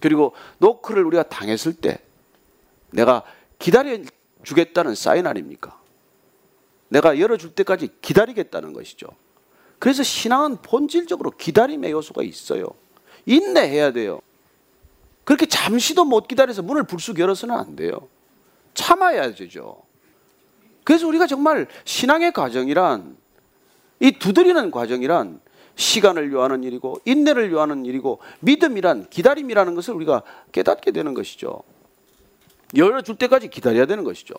그리고 0.00 0.34
노크를 0.58 1.04
우리가 1.04 1.24
당했을 1.24 1.72
때 1.74 1.98
내가 2.90 3.22
기다려 3.58 3.98
주겠다는 4.42 4.94
사인 4.94 5.26
아닙니까? 5.26 5.80
내가 6.88 7.18
열어줄 7.18 7.54
때까지 7.54 7.88
기다리겠다는 8.00 8.72
것이죠. 8.72 9.08
그래서 9.78 10.02
신앙은 10.02 10.62
본질적으로 10.62 11.30
기다림의 11.32 11.90
요소가 11.92 12.22
있어요. 12.22 12.66
인내해야 13.26 13.92
돼요. 13.92 14.20
그렇게 15.24 15.46
잠시도 15.46 16.04
못 16.04 16.28
기다려서 16.28 16.62
문을 16.62 16.84
불쑥 16.84 17.18
열어서는 17.18 17.54
안 17.54 17.74
돼요. 17.76 18.08
참아야 18.74 19.34
되죠. 19.34 19.82
그래서 20.86 21.08
우리가 21.08 21.26
정말 21.26 21.66
신앙의 21.84 22.32
과정이란 22.32 23.16
이 23.98 24.12
두드리는 24.12 24.70
과정이란 24.70 25.40
시간을 25.74 26.32
요하는 26.32 26.62
일이고 26.62 27.00
인내를 27.04 27.50
요하는 27.50 27.84
일이고 27.84 28.20
믿음이란 28.38 29.08
기다림이라는 29.10 29.74
것을 29.74 29.94
우리가 29.94 30.22
깨닫게 30.52 30.92
되는 30.92 31.12
것이죠. 31.12 31.64
열어줄 32.76 33.16
때까지 33.16 33.48
기다려야 33.48 33.86
되는 33.86 34.04
것이죠. 34.04 34.34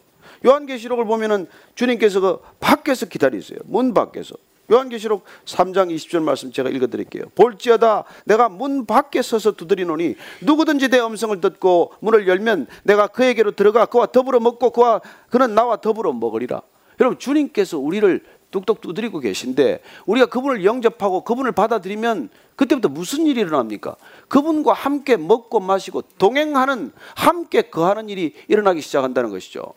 요한계시록을 0.45 1.03
보면은 1.03 1.47
주님께서 1.75 2.21
그 2.21 2.39
밖에서 2.61 3.07
기다리세요. 3.07 3.59
문 3.65 3.93
밖에서. 3.93 4.35
요한계시록 4.71 5.23
3장 5.45 5.93
20절 5.95 6.21
말씀 6.21 6.51
제가 6.51 6.69
읽어드릴게요. 6.69 7.25
볼지어다 7.35 8.03
내가 8.25 8.49
문 8.49 8.85
밖에 8.85 9.21
서서 9.21 9.53
두드리노니 9.53 10.15
누구든지 10.41 10.89
내 10.89 10.99
음성을 10.99 11.39
듣고 11.39 11.93
문을 11.99 12.27
열면 12.27 12.67
내가 12.83 13.07
그에게로 13.07 13.51
들어가 13.51 13.85
그와 13.85 14.07
더불어 14.07 14.39
먹고 14.39 14.71
그와 14.71 15.01
그는 15.29 15.55
나와 15.55 15.77
더불어 15.77 16.11
먹으리라. 16.13 16.61
여러분 16.99 17.19
주님께서 17.19 17.77
우리를 17.77 18.23
뚝뚝 18.51 18.81
두드리고 18.81 19.19
계신데 19.19 19.81
우리가 20.05 20.27
그분을 20.27 20.63
영접하고 20.63 21.23
그분을 21.23 21.51
받아들이면 21.51 22.29
그때부터 22.55 22.89
무슨 22.89 23.27
일이 23.27 23.41
일어납니까? 23.41 23.95
그분과 24.29 24.73
함께 24.73 25.17
먹고 25.17 25.59
마시고 25.59 26.03
동행하는 26.17 26.91
함께 27.15 27.63
거하는 27.63 28.09
일이 28.09 28.33
일어나기 28.47 28.81
시작한다는 28.81 29.29
것이죠. 29.29 29.73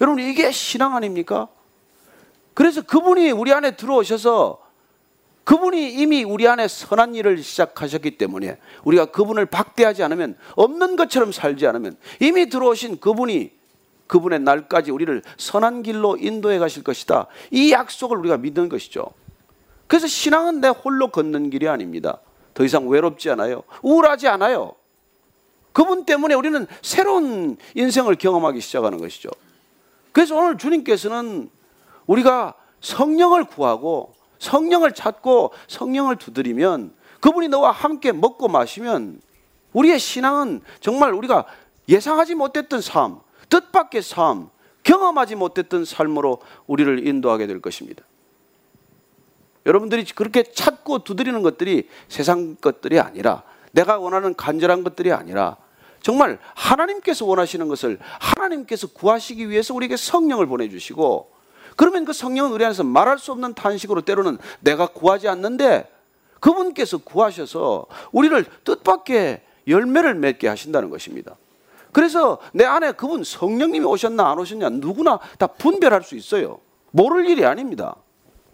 여러분 0.00 0.22
이게 0.22 0.52
신앙 0.52 0.94
아닙니까? 0.94 1.48
그래서 2.56 2.80
그분이 2.80 3.32
우리 3.32 3.52
안에 3.52 3.76
들어오셔서 3.76 4.58
그분이 5.44 5.92
이미 5.92 6.24
우리 6.24 6.48
안에 6.48 6.66
선한 6.66 7.14
일을 7.14 7.42
시작하셨기 7.42 8.16
때문에 8.16 8.56
우리가 8.84 9.04
그분을 9.06 9.44
박대하지 9.44 10.02
않으면 10.02 10.38
없는 10.54 10.96
것처럼 10.96 11.32
살지 11.32 11.66
않으면 11.66 11.98
이미 12.18 12.48
들어오신 12.48 12.98
그분이 12.98 13.50
그분의 14.06 14.40
날까지 14.40 14.90
우리를 14.90 15.22
선한 15.36 15.82
길로 15.82 16.16
인도해 16.16 16.58
가실 16.58 16.82
것이다. 16.82 17.26
이 17.50 17.72
약속을 17.72 18.16
우리가 18.16 18.38
믿는 18.38 18.70
것이죠. 18.70 19.04
그래서 19.86 20.06
신앙은 20.06 20.62
내 20.62 20.68
홀로 20.68 21.08
걷는 21.08 21.50
길이 21.50 21.68
아닙니다. 21.68 22.20
더 22.54 22.64
이상 22.64 22.88
외롭지 22.88 23.28
않아요. 23.28 23.64
우울하지 23.82 24.28
않아요. 24.28 24.74
그분 25.74 26.06
때문에 26.06 26.34
우리는 26.34 26.66
새로운 26.80 27.58
인생을 27.74 28.14
경험하기 28.14 28.62
시작하는 28.62 28.96
것이죠. 28.96 29.28
그래서 30.12 30.34
오늘 30.34 30.56
주님께서는 30.56 31.50
우리가 32.06 32.54
성령을 32.80 33.44
구하고 33.44 34.14
성령을 34.38 34.92
찾고 34.92 35.52
성령을 35.66 36.16
두드리면 36.16 36.94
그분이 37.20 37.48
너와 37.48 37.70
함께 37.70 38.12
먹고 38.12 38.48
마시면 38.48 39.20
우리의 39.72 39.98
신앙은 39.98 40.62
정말 40.80 41.12
우리가 41.12 41.46
예상하지 41.88 42.34
못했던 42.34 42.80
삶, 42.80 43.20
뜻밖의 43.48 44.02
삶, 44.02 44.50
경험하지 44.82 45.34
못했던 45.34 45.84
삶으로 45.84 46.40
우리를 46.66 47.06
인도하게 47.06 47.46
될 47.46 47.60
것입니다. 47.60 48.04
여러분들이 49.66 50.04
그렇게 50.04 50.44
찾고 50.44 51.00
두드리는 51.00 51.42
것들이 51.42 51.88
세상 52.08 52.54
것들이 52.54 53.00
아니라 53.00 53.42
내가 53.72 53.98
원하는 53.98 54.34
간절한 54.34 54.84
것들이 54.84 55.12
아니라 55.12 55.56
정말 56.00 56.38
하나님께서 56.54 57.26
원하시는 57.26 57.66
것을 57.66 57.98
하나님께서 58.20 58.86
구하시기 58.86 59.50
위해서 59.50 59.74
우리에게 59.74 59.96
성령을 59.96 60.46
보내주시고 60.46 61.35
그러면 61.76 62.04
그 62.04 62.12
성령은 62.12 62.52
우리 62.52 62.64
안에서 62.64 62.82
말할 62.82 63.18
수 63.18 63.32
없는 63.32 63.54
탄식으로 63.54 64.00
때로는 64.00 64.38
내가 64.60 64.86
구하지 64.86 65.28
않는데 65.28 65.90
그분께서 66.40 66.98
구하셔서 66.98 67.86
우리를 68.12 68.44
뜻밖의 68.64 69.42
열매를 69.68 70.14
맺게 70.14 70.48
하신다는 70.48 70.90
것입니다. 70.90 71.36
그래서 71.92 72.38
내 72.52 72.64
안에 72.64 72.92
그분 72.92 73.24
성령님이 73.24 73.84
오셨나 73.84 74.30
안 74.30 74.38
오셨냐 74.38 74.68
누구나 74.70 75.18
다 75.38 75.46
분별할 75.46 76.02
수 76.02 76.14
있어요. 76.14 76.60
모를 76.90 77.28
일이 77.28 77.44
아닙니다. 77.44 77.96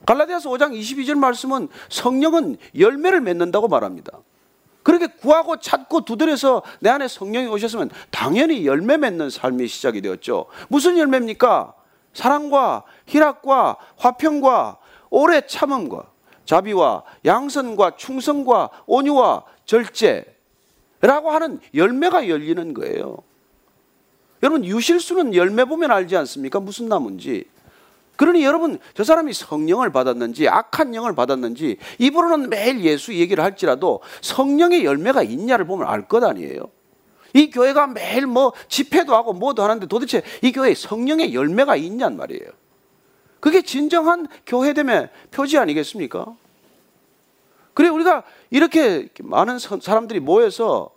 갈라디아서 0.06 0.50
5장 0.50 0.72
22절 0.72 1.14
말씀은 1.14 1.68
성령은 1.88 2.56
열매를 2.76 3.20
맺는다고 3.20 3.68
말합니다. 3.68 4.18
그렇게 4.82 5.06
구하고 5.06 5.58
찾고 5.58 6.04
두드려서 6.04 6.62
내 6.80 6.90
안에 6.90 7.06
성령이 7.06 7.46
오셨으면 7.46 7.90
당연히 8.10 8.66
열매 8.66 8.96
맺는 8.96 9.30
삶이 9.30 9.68
시작이 9.68 10.00
되었죠. 10.00 10.46
무슨 10.68 10.98
열매입니까? 10.98 11.74
사랑과 12.14 12.84
희락과 13.06 13.76
화평과 13.96 14.78
오래 15.10 15.40
참음과 15.46 16.06
자비와 16.44 17.04
양선과 17.24 17.96
충성과 17.96 18.70
온유와 18.86 19.44
절제라고 19.64 21.30
하는 21.30 21.60
열매가 21.74 22.28
열리는 22.28 22.74
거예요. 22.74 23.18
여러분 24.42 24.64
유실수는 24.64 25.34
열매 25.34 25.64
보면 25.64 25.90
알지 25.90 26.16
않습니까? 26.16 26.60
무슨 26.60 26.88
나무인지. 26.88 27.44
그러니 28.16 28.44
여러분 28.44 28.78
저 28.94 29.04
사람이 29.04 29.32
성령을 29.32 29.90
받았는지 29.90 30.48
악한 30.48 30.94
영을 30.94 31.14
받았는지 31.14 31.78
입으로는 31.98 32.50
매일 32.50 32.80
예수 32.82 33.14
얘기를 33.14 33.42
할지라도 33.42 34.00
성령의 34.20 34.84
열매가 34.84 35.22
있냐를 35.22 35.64
보면 35.64 35.88
알 35.88 36.06
것 36.08 36.22
아니에요. 36.22 36.68
이 37.35 37.51
교회가 37.51 37.87
매일 37.89 38.26
뭐 38.26 38.53
집회도 38.68 39.14
하고 39.14 39.33
뭐도 39.33 39.62
하는데 39.62 39.87
도대체 39.87 40.22
이 40.43 40.53
교회에 40.53 40.74
성령의 40.74 41.35
열매가 41.35 41.76
있냔 41.76 42.16
말이에요. 42.16 42.51
그게 43.41 43.62
진정한 43.62 44.28
교회됨의 44.47 45.11
표지 45.30 45.59
아니겠습니까? 45.59 46.37
그래 47.74 47.89
우리가 47.89 48.22
이렇게 48.51 49.09
많은 49.20 49.59
사람들이 49.59 50.20
모여서 50.20 50.91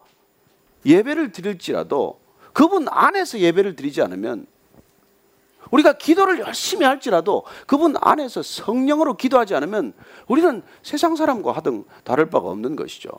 예배를 0.86 1.32
드릴지라도 1.32 2.20
그분 2.54 2.88
안에서 2.90 3.40
예배를 3.40 3.76
드리지 3.76 4.02
않으면 4.02 4.46
우리가 5.72 5.94
기도를 5.94 6.40
열심히 6.40 6.86
할지라도 6.86 7.44
그분 7.66 7.96
안에서 8.00 8.44
성령으로 8.44 9.18
기도하지 9.18 9.56
않으면 9.56 9.94
우리는 10.28 10.62
세상 10.84 11.16
사람과 11.16 11.54
하등 11.54 11.86
다를 12.04 12.30
바가 12.30 12.50
없는 12.50 12.76
것이죠. 12.76 13.10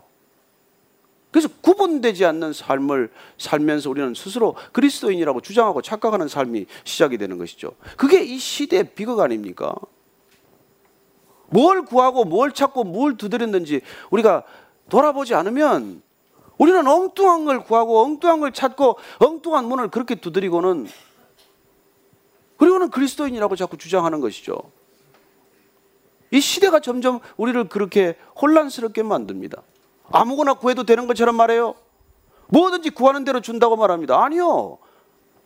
그래서 1.36 1.50
구분되지 1.60 2.24
않는 2.24 2.54
삶을 2.54 3.10
살면서 3.36 3.90
우리는 3.90 4.14
스스로 4.14 4.54
그리스도인이라고 4.72 5.42
주장하고 5.42 5.82
착각하는 5.82 6.28
삶이 6.28 6.64
시작이 6.84 7.18
되는 7.18 7.36
것이죠. 7.36 7.72
그게 7.98 8.24
이 8.24 8.38
시대의 8.38 8.94
비극 8.94 9.20
아닙니까? 9.20 9.74
뭘 11.50 11.84
구하고 11.84 12.24
뭘 12.24 12.52
찾고 12.52 12.84
뭘 12.84 13.18
두드렸는지 13.18 13.82
우리가 14.08 14.44
돌아보지 14.88 15.34
않으면 15.34 16.00
우리는 16.56 16.86
엉뚱한 16.88 17.44
걸 17.44 17.64
구하고 17.64 18.00
엉뚱한 18.00 18.40
걸 18.40 18.52
찾고 18.52 18.96
엉뚱한 19.18 19.66
문을 19.66 19.90
그렇게 19.90 20.14
두드리고는 20.14 20.86
그리고는 22.56 22.88
그리스도인이라고 22.88 23.56
자꾸 23.56 23.76
주장하는 23.76 24.22
것이죠. 24.22 24.56
이 26.30 26.40
시대가 26.40 26.80
점점 26.80 27.20
우리를 27.36 27.68
그렇게 27.68 28.16
혼란스럽게 28.40 29.02
만듭니다. 29.02 29.60
아무거나 30.10 30.54
구해도 30.54 30.84
되는 30.84 31.06
것처럼 31.06 31.36
말해요. 31.36 31.74
뭐든지 32.48 32.90
구하는 32.90 33.24
대로 33.24 33.40
준다고 33.40 33.76
말합니다. 33.76 34.22
아니요. 34.22 34.78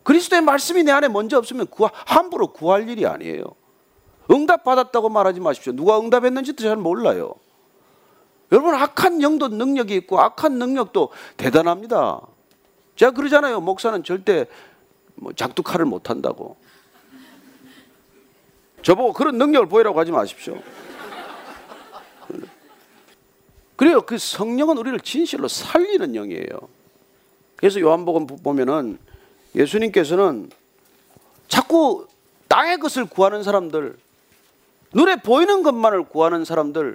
그리스도의 0.02 0.42
말씀이 0.42 0.82
내 0.82 0.92
안에 0.92 1.08
먼저 1.08 1.38
없으면 1.38 1.66
구하, 1.68 1.90
함부로 2.06 2.48
구할 2.48 2.88
일이 2.88 3.06
아니에요. 3.06 3.44
응답 4.30 4.64
받았다고 4.64 5.08
말하지 5.08 5.40
마십시오. 5.40 5.72
누가 5.72 5.98
응답했는지도 5.98 6.62
잘 6.62 6.76
몰라요. 6.76 7.34
여러분 8.52 8.74
악한 8.74 9.22
영도 9.22 9.48
능력이 9.48 9.94
있고 9.96 10.20
악한 10.20 10.58
능력도 10.58 11.11
대단합니다. 11.36 12.20
제가 12.96 13.12
그러잖아요. 13.12 13.61
목사는 13.61 14.02
절대 14.04 14.46
뭐 15.14 15.32
작두칼을 15.32 15.84
못 15.84 16.11
한다고. 16.11 16.56
저보고 18.82 19.12
그런 19.12 19.36
능력을 19.38 19.68
보이라고 19.68 19.98
하지 19.98 20.11
마십시오. 20.11 20.61
그래요. 23.81 24.03
그 24.03 24.18
성령은 24.18 24.76
우리를 24.76 25.01
진실로 25.01 25.49
살리는 25.49 26.12
영이에요. 26.12 26.68
그래서 27.57 27.81
요한복음 27.81 28.26
보면은 28.26 28.99
예수님께서는 29.55 30.51
자꾸 31.49 32.07
땅의 32.49 32.76
것을 32.76 33.07
구하는 33.07 33.43
사람들, 33.43 33.97
눈에 34.93 35.16
보이는 35.22 35.62
것만을 35.62 36.03
구하는 36.11 36.45
사람들, 36.45 36.95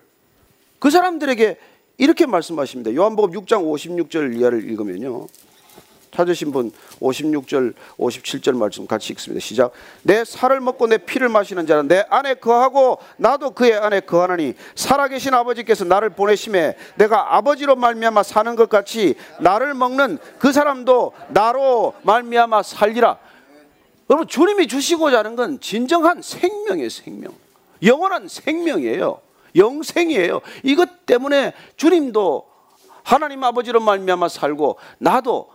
그 0.77 0.91
사람들에게 0.91 1.57
이렇게 1.97 2.27
말씀하십니다. 2.27 2.93
요한복음 2.93 3.31
6장 3.31 3.63
56절 3.63 4.37
이하를 4.37 4.69
읽으면요. 4.69 5.27
찾으신 6.15 6.51
분 6.51 6.71
56절 7.01 7.73
57절 7.99 8.55
말씀 8.55 8.87
같이 8.87 9.11
읽습니다. 9.13 9.45
시작. 9.45 9.73
내 10.01 10.23
살을 10.23 10.61
먹고 10.61 10.87
내 10.87 10.97
피를 10.97 11.27
마시는 11.27 11.67
자는 11.67 11.89
내 11.89 12.05
안에 12.09 12.35
거하고 12.35 12.99
나도 13.17 13.51
그의 13.51 13.73
안에 13.73 13.99
거하느니 14.01 14.53
살아계신 14.75 15.33
아버지께서 15.33 15.83
나를 15.83 16.11
보내심에 16.11 16.77
내가 16.95 17.35
아버지로 17.35 17.75
말미암아 17.75 18.23
사는 18.23 18.55
것 18.55 18.69
같이 18.69 19.15
나를 19.41 19.73
먹는 19.73 20.17
그 20.39 20.53
사람도 20.53 21.11
나로 21.29 21.93
말미암아 22.03 22.63
살리라. 22.63 23.17
여러분 24.09 24.27
주님이 24.27 24.67
주시고자 24.67 25.19
하는 25.19 25.35
건 25.35 25.59
진정한 25.59 26.21
생명이에요, 26.21 26.89
생명. 26.89 27.33
영원한 27.83 28.27
생명이에요. 28.29 29.19
영생이에요. 29.55 30.41
이것 30.63 31.05
때문에 31.05 31.53
주님도 31.75 32.45
하나님 33.03 33.43
아버지로 33.43 33.79
말미암아 33.81 34.29
살고 34.29 34.77
나도 34.97 35.54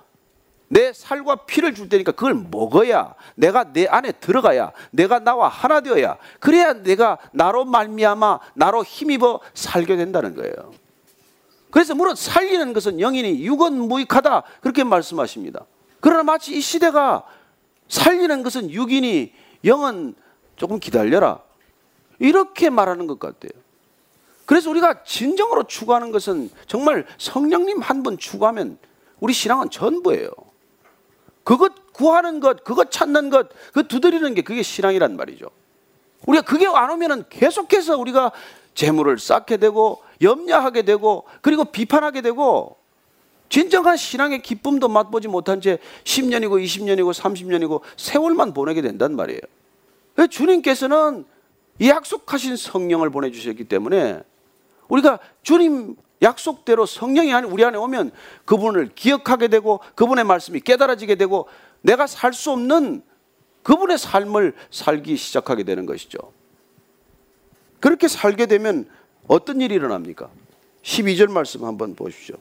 내 0.73 0.93
살과 0.93 1.47
피를 1.47 1.75
줄 1.75 1.89
테니까 1.89 2.13
그걸 2.13 2.35
먹어야 2.35 3.15
내가 3.35 3.73
내 3.73 3.87
안에 3.89 4.13
들어가야 4.13 4.71
내가 4.93 5.19
나와 5.19 5.49
하나 5.49 5.81
되어야 5.81 6.17
그래야 6.39 6.75
내가 6.75 7.19
나로 7.33 7.65
말미암아 7.65 8.39
나로 8.55 8.85
힘입어 8.85 9.41
살게 9.53 9.97
된다는 9.97 10.37
거예요. 10.37 10.73
그래서 11.73 11.97
물론 11.97 12.15
살리는 12.15 12.73
것은 12.73 13.01
영인이 13.01 13.45
육은 13.45 13.75
무익하다 13.75 14.45
그렇게 14.61 14.85
말씀하십니다. 14.85 15.67
그러나 15.99 16.23
마치 16.23 16.57
이 16.57 16.61
시대가 16.61 17.25
살리는 17.89 18.45
것은 18.45 18.71
육인이 18.71 19.33
영은 19.65 20.15
조금 20.55 20.79
기다려라 20.79 21.41
이렇게 22.21 22.71
말하는 22.71 23.09
것 23.09 23.19
같아요. 23.19 23.51
그래서 24.47 24.71
우리가 24.71 25.03
진정으로 25.03 25.65
추구하는 25.65 26.13
것은 26.13 26.49
정말 26.69 27.07
성령님 27.19 27.81
한 27.81 28.05
분 28.05 28.19
추구하면 28.19 28.79
우리 29.19 29.33
신앙은 29.33 29.71
전부예요. 29.71 30.31
그것 31.45 31.93
구하는 31.93 32.41
것, 32.41 32.65
그것 32.65 32.91
찾는 32.91 33.31
것, 33.31 33.49
그 33.73 33.87
두드리는 33.87 34.35
게 34.35 34.43
그게 34.43 34.63
신앙이란 34.63 35.17
말이죠. 35.17 35.51
우리가 36.27 36.45
그게 36.45 36.67
안 36.67 36.91
오면은 36.91 37.25
계속해서 37.29 37.99
우리가 37.99 38.33
재물을 38.75 39.19
쌓게 39.19 39.57
되고 39.57 40.03
염려하게 40.23 40.83
되고 40.83 41.25
그리고 41.41 41.65
비판하게 41.65 42.21
되고 42.21 42.77
진정한 43.49 43.97
신앙의 43.97 44.43
기쁨도 44.43 44.89
맛보지 44.89 45.29
못한 45.29 45.61
채 45.61 45.79
10년이고 46.05 46.63
20년이고 46.63 47.13
30년이고 47.13 47.81
세월만 47.97 48.55
보내게 48.55 48.81
된단 48.81 49.17
말이에요. 49.17 49.41
주님께서는 50.31 51.25
약속하신 51.83 52.57
성령을 52.57 53.11
보내주셨기 53.11 53.65
때문에 53.65 54.21
우리가 54.89 55.19
주님 55.43 55.97
약속대로 56.23 56.87
성령이 56.87 57.33
우리 57.47 57.65
안에 57.65 57.79
오면 57.79 58.13
그분을 58.45 58.91
기억하게 58.95 59.49
되고 59.49 59.81
그분의 59.95 60.25
말씀이 60.25 60.61
깨달아지게 60.61 61.15
되고 61.15 61.49
내가 61.83 62.07
살 62.07 62.33
수 62.33 62.51
없는 62.53 63.03
그분의 63.63 63.99
삶을 63.99 64.55
살기 64.71 65.17
시작하게 65.17 65.65
되는 65.65 65.87
것이죠. 65.87 66.19
그렇게 67.79 68.09
살게 68.09 68.47
되면 68.47 68.89
어떤 69.27 69.61
일이 69.61 69.75
일어납니까? 69.75 70.29
12절 70.83 71.31
말씀 71.31 71.65
한번 71.65 71.95
보십시오. 71.95 72.37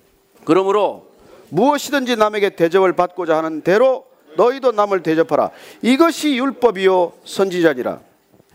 그러므로 0.45 1.07
무엇이든지 1.49 2.15
남에게 2.15 2.55
대접을 2.55 2.93
받고자 2.93 3.37
하는 3.37 3.61
대로 3.61 4.05
너희도 4.37 4.71
남을 4.71 5.03
대접하라. 5.03 5.51
이것이 5.81 6.37
율법이요 6.37 7.13
선지자니라. 7.25 7.99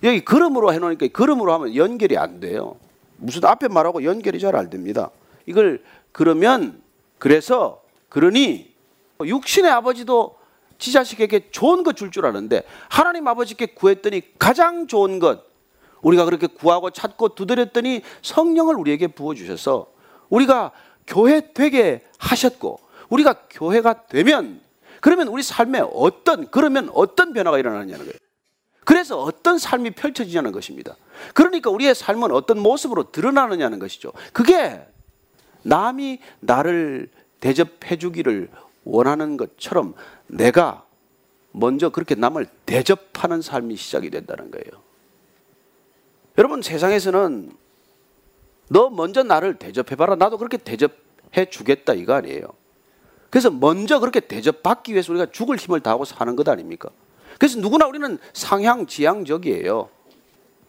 여기 0.04 0.24
그러므로 0.24 0.72
해놓으니까 0.72 1.08
그러므로 1.12 1.52
하면 1.54 1.74
연결이 1.74 2.16
안 2.16 2.40
돼요. 2.40 2.76
무슨 3.16 3.44
앞에 3.44 3.68
말하고 3.68 4.04
연결이 4.04 4.38
잘 4.40 4.54
안 4.56 4.70
됩니다. 4.70 5.10
이걸 5.46 5.82
그러면 6.12 6.82
그래서 7.18 7.82
그러니 8.08 8.74
육신의 9.22 9.70
아버지도 9.70 10.36
지 10.78 10.92
자식에게 10.92 11.50
좋은 11.50 11.82
것줄줄 11.82 12.26
아는데 12.26 12.62
하나님 12.88 13.26
아버지께 13.28 13.66
구했더니 13.66 14.22
가장 14.38 14.86
좋은 14.86 15.18
것 15.18 15.44
우리가 16.02 16.24
그렇게 16.24 16.46
구하고 16.46 16.90
찾고 16.90 17.30
두드렸더니 17.34 18.02
성령을 18.22 18.76
우리에게 18.76 19.06
부어 19.08 19.34
주셔서 19.34 19.86
우리가 20.28 20.72
교회 21.06 21.52
되게 21.52 22.04
하셨고 22.18 22.80
우리가 23.08 23.46
교회가 23.50 24.06
되면 24.06 24.60
그러면 25.00 25.28
우리 25.28 25.42
삶에 25.42 25.80
어떤 25.92 26.50
그러면 26.50 26.90
어떤 26.94 27.32
변화가 27.32 27.58
일어나느냐는 27.58 28.04
거예요. 28.04 28.18
그래서 28.84 29.20
어떤 29.20 29.58
삶이 29.58 29.92
펼쳐지냐는 29.92 30.52
것입니다. 30.52 30.96
그러니까 31.32 31.70
우리의 31.70 31.94
삶은 31.94 32.30
어떤 32.32 32.58
모습으로 32.58 33.10
드러나느냐는 33.10 33.78
것이죠. 33.78 34.12
그게 34.32 34.86
남이 35.62 36.20
나를 36.40 37.10
대접해 37.40 37.96
주기를 37.98 38.50
원하는 38.84 39.36
것처럼 39.36 39.94
내가 40.26 40.84
먼저 41.52 41.88
그렇게 41.88 42.14
남을 42.14 42.46
대접하는 42.66 43.40
삶이 43.40 43.76
시작이 43.76 44.10
된다는 44.10 44.50
거예요. 44.50 44.82
여러분 46.36 46.62
세상에서는 46.62 47.52
너 48.68 48.90
먼저 48.90 49.22
나를 49.22 49.58
대접해봐라. 49.58 50.16
나도 50.16 50.38
그렇게 50.38 50.56
대접해 50.56 51.48
주겠다 51.48 51.94
이거 51.94 52.14
아니에요. 52.14 52.48
그래서 53.30 53.50
먼저 53.50 54.00
그렇게 54.00 54.20
대접받기 54.20 54.92
위해서 54.92 55.12
우리가 55.12 55.30
죽을 55.30 55.56
힘을 55.56 55.80
다하고 55.80 56.04
사는 56.04 56.36
것 56.36 56.48
아닙니까? 56.48 56.90
그래서 57.44 57.60
누구나 57.60 57.84
우리는 57.86 58.18
상향 58.32 58.86
지향적이에요. 58.86 59.90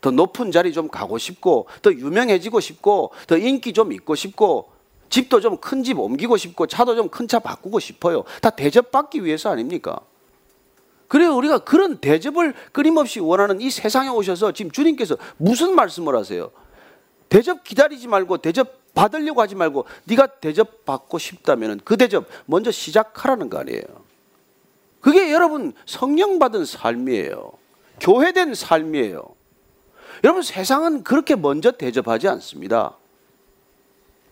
더 0.01 0.11
높은 0.11 0.51
자리 0.51 0.73
좀 0.73 0.89
가고 0.89 1.17
싶고, 1.17 1.67
더 1.81 1.89
유명해지고 1.89 2.59
싶고, 2.59 3.11
더 3.27 3.37
인기 3.37 3.71
좀 3.71 3.93
있고 3.93 4.13
싶고, 4.13 4.73
집도 5.09 5.39
좀 5.39 5.55
큰 5.61 5.83
집 5.85 5.97
옮기고 5.97 6.35
싶고, 6.35 6.67
차도 6.67 6.97
좀 6.97 7.07
큰 7.07 7.29
차 7.29 7.39
바꾸고 7.39 7.79
싶어요. 7.79 8.25
다 8.41 8.49
대접받기 8.49 9.23
위해서 9.23 9.49
아닙니까? 9.51 10.01
그래요. 11.07 11.33
우리가 11.37 11.59
그런 11.59 11.99
대접을 11.99 12.53
끊임없이 12.73 13.21
원하는 13.21 13.61
이 13.61 13.69
세상에 13.69 14.09
오셔서 14.09 14.51
지금 14.51 14.69
주님께서 14.69 15.15
무슨 15.37 15.75
말씀을 15.75 16.13
하세요? 16.13 16.51
대접 17.29 17.63
기다리지 17.63 18.09
말고 18.09 18.39
대접 18.39 18.93
받으려고 18.93 19.41
하지 19.41 19.55
말고 19.55 19.85
네가 20.03 20.27
대접 20.27 20.83
받고 20.83 21.19
싶다면 21.19 21.79
그 21.85 21.95
대접 21.95 22.25
먼저 22.47 22.69
시작하라는 22.69 23.49
거 23.49 23.59
아니에요. 23.59 24.04
그게 25.05 25.31
여러분 25.31 25.71
성령 25.85 26.39
받은 26.39 26.65
삶이에요. 26.65 27.51
교회된 27.99 28.55
삶이에요. 28.55 29.23
여러분 30.23 30.41
세상은 30.41 31.03
그렇게 31.03 31.35
먼저 31.35 31.69
대접하지 31.69 32.27
않습니다. 32.27 32.97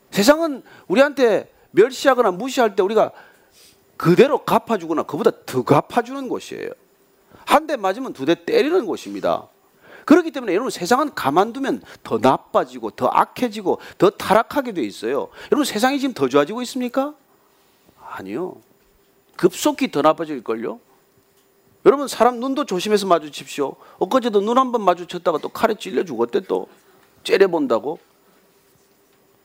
세상은 0.10 0.64
우리한테 0.88 1.54
멸시하거나 1.72 2.32
무시할 2.32 2.76
때 2.76 2.82
우리가 2.82 3.12
그대로 3.98 4.40
갚아주거나 4.40 5.04
그보다 5.04 5.30
더 5.46 5.62
갚아주는 5.62 6.28
곳이에요. 6.28 6.72
한 7.46 7.68
대 7.68 7.76
맞으면 7.78 8.14
두 8.14 8.26
대 8.26 8.34
때리는 8.34 8.88
곳입니다. 8.88 9.48
그렇기 10.06 10.32
때문에 10.32 10.54
여러분 10.54 10.72
세상은 10.72 11.14
가만두면 11.14 11.84
더 12.02 12.18
나빠지고 12.18 12.90
더 12.92 13.06
악해지고 13.10 13.80
더 14.00 14.10
타락하게 14.10 14.72
돼 14.72 14.82
있어요. 14.82 15.30
여러분 15.52 15.66
세상이 15.66 16.00
지금 16.00 16.16
더 16.16 16.28
좋아지고 16.28 16.64
있습니까? 16.64 17.14
아니요. 18.02 18.56
급속히 19.36 19.92
더 19.92 20.02
나빠질걸요? 20.02 20.80
여러분 21.86 22.08
사람 22.08 22.40
눈도 22.40 22.66
조심해서 22.66 23.08
마주칩시오. 23.08 23.76
엊그제도 24.00 24.40
눈 24.42 24.58
한 24.58 24.72
번 24.72 24.84
마주쳤다가 24.84 25.38
또 25.40 25.50
칼에 25.50 25.76
찔려 25.76 26.06
죽었대 26.06 26.42
또 26.42 26.68
째려본다고. 27.24 28.00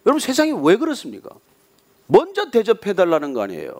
여러분 0.06 0.20
세상이 0.20 0.52
왜 0.62 0.76
그렇습니까? 0.76 1.30
먼저 2.06 2.50
대접해 2.50 2.94
달라는 2.94 3.32
거 3.32 3.42
아니에요. 3.42 3.72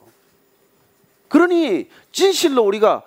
그러니 1.28 1.88
진실로 2.10 2.62
우리가 2.64 3.02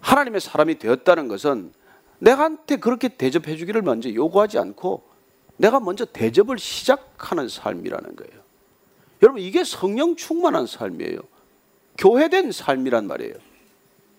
하나님의 0.00 0.40
사람이 0.40 0.78
되었다는 0.78 1.28
것은 1.28 1.72
내가한테 2.18 2.76
그렇게 2.76 3.08
대접해 3.08 3.56
주기를 3.56 3.82
먼저 3.82 4.12
요구하지 4.12 4.58
않고 4.58 5.02
내가 5.56 5.80
먼저 5.80 6.04
대접을 6.04 6.58
시작하는 6.58 7.48
삶이라는 7.48 8.16
거예요. 8.16 8.40
여러분 9.22 9.40
이게 9.42 9.64
성령 9.64 10.16
충만한 10.16 10.66
삶이에요. 10.66 11.18
교회된 12.00 12.50
삶이란 12.50 13.06
말이에요. 13.06 13.34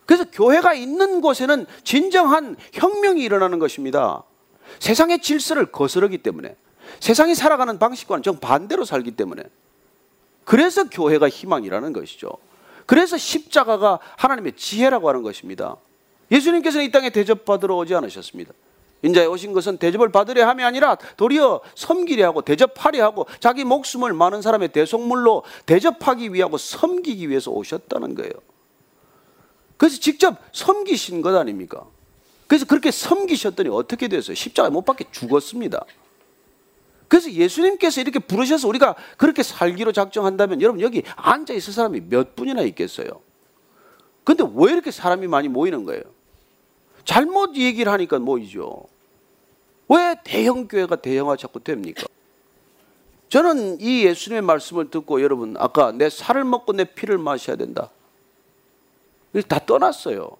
그래서 0.06 0.24
교회가 0.32 0.74
있는 0.74 1.20
곳에는 1.20 1.66
진정한 1.84 2.56
혁명이 2.74 3.22
일어나는 3.22 3.60
것입니다. 3.60 4.24
세상의 4.80 5.22
질서를 5.22 5.72
거스르기 5.72 6.20
때문에 6.20 6.56
세상이 7.00 7.36
살아가는 7.36 7.78
방식과는 7.80 8.24
정반대로 8.24 8.86
살기 8.86 9.12
때문에 9.12 9.44
그래서 10.46 10.90
교회가 10.90 11.30
희망이라는 11.30 11.94
것이죠. 11.94 12.30
그래서 12.86 13.18
십자가가 13.18 14.00
하나님의 14.18 14.54
지혜라고 14.56 15.10
하는 15.10 15.24
것입니다. 15.24 15.78
예수님께서는 16.32 16.86
이 16.86 16.92
땅에 16.92 17.10
대접받으러 17.10 17.76
오지 17.78 17.96
않으셨습니다. 17.96 18.54
인자에 19.04 19.26
오신 19.26 19.54
것은 19.54 19.78
대접을 19.78 20.12
받으려 20.12 20.47
함이 20.47 20.64
아니라 20.64 20.95
도리어 21.18 21.62
섬기려 21.76 22.26
하고 22.28 22.41
대접하려 22.41 23.04
하고 23.04 23.26
자기 23.39 23.64
목숨을 23.64 24.14
많은 24.14 24.41
사람의 24.41 24.70
대속물로 24.70 25.43
대접하기 25.66 26.34
위하고 26.34 26.58
섬기기 26.58 27.30
위해서 27.30 27.52
오셨다는 27.52 28.16
거예요. 28.16 28.32
그래서 29.78 29.99
직접 29.99 30.38
섬기신 30.52 31.22
것 31.22 31.36
아닙니까? 31.36 31.84
그래서 32.45 32.66
그렇게 32.66 32.91
섬기셨더니 32.91 33.70
어떻게 33.70 34.08
됐어요? 34.08 34.36
십자가에 34.36 34.70
못 34.70 34.86
박혀 34.86 35.06
죽었습니다. 35.12 35.84
그래서 37.08 37.32
예수님께서 37.32 37.99
이렇게 37.99 38.20
부르셔서 38.20 38.68
우리가 38.68 38.95
그렇게 39.18 39.41
살기로 39.41 39.91
작정한다면 39.91 40.62
여러분 40.62 40.82
여기 40.82 41.04
앉아 41.16 41.54
있을 41.54 41.74
사람이 41.74 42.02
몇 42.10 42.36
분이나 42.36 42.62
있겠어요? 42.62 43.22
근데 44.24 44.43
왜 44.54 44.72
이렇게 44.72 44.91
사람이 44.91 45.28
많이 45.28 45.47
모이는 45.47 45.84
거예요? 45.84 46.04
잘못 47.06 47.56
얘기를 47.56 47.91
하니까 47.91 48.20
모이죠. 48.20 48.86
왜 49.89 50.16
대형 50.24 50.68
교회가 50.68 50.97
대형화 50.97 51.36
자꾸 51.36 51.60
됩니까? 51.60 52.06
저는 53.30 53.80
이 53.80 54.06
예수님의 54.06 54.41
말씀을 54.41 54.89
듣고 54.89 55.22
여러분 55.22 55.56
아까 55.58 55.91
내 55.91 56.10
살을 56.10 56.43
먹고 56.43 56.74
내 56.74 56.84
피를 56.84 57.18
마셔야 57.18 57.56
된다. 57.56 57.89
다 59.47 59.60
떠났어요. 59.66 60.38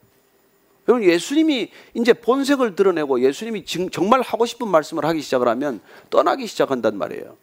여러분 0.88 1.07
예수님이 1.07 1.70
이제 1.93 2.14
본색을 2.14 2.76
드러내고 2.76 3.22
예수님이 3.22 3.66
정말 3.66 4.22
하고 4.22 4.45
싶은 4.45 4.68
말씀을 4.68 5.05
하기 5.05 5.22
시작을 5.22 5.47
하면 5.47 5.80
떠나기 6.09 6.47
시작한단 6.47 6.97
말이에요. 6.97 7.38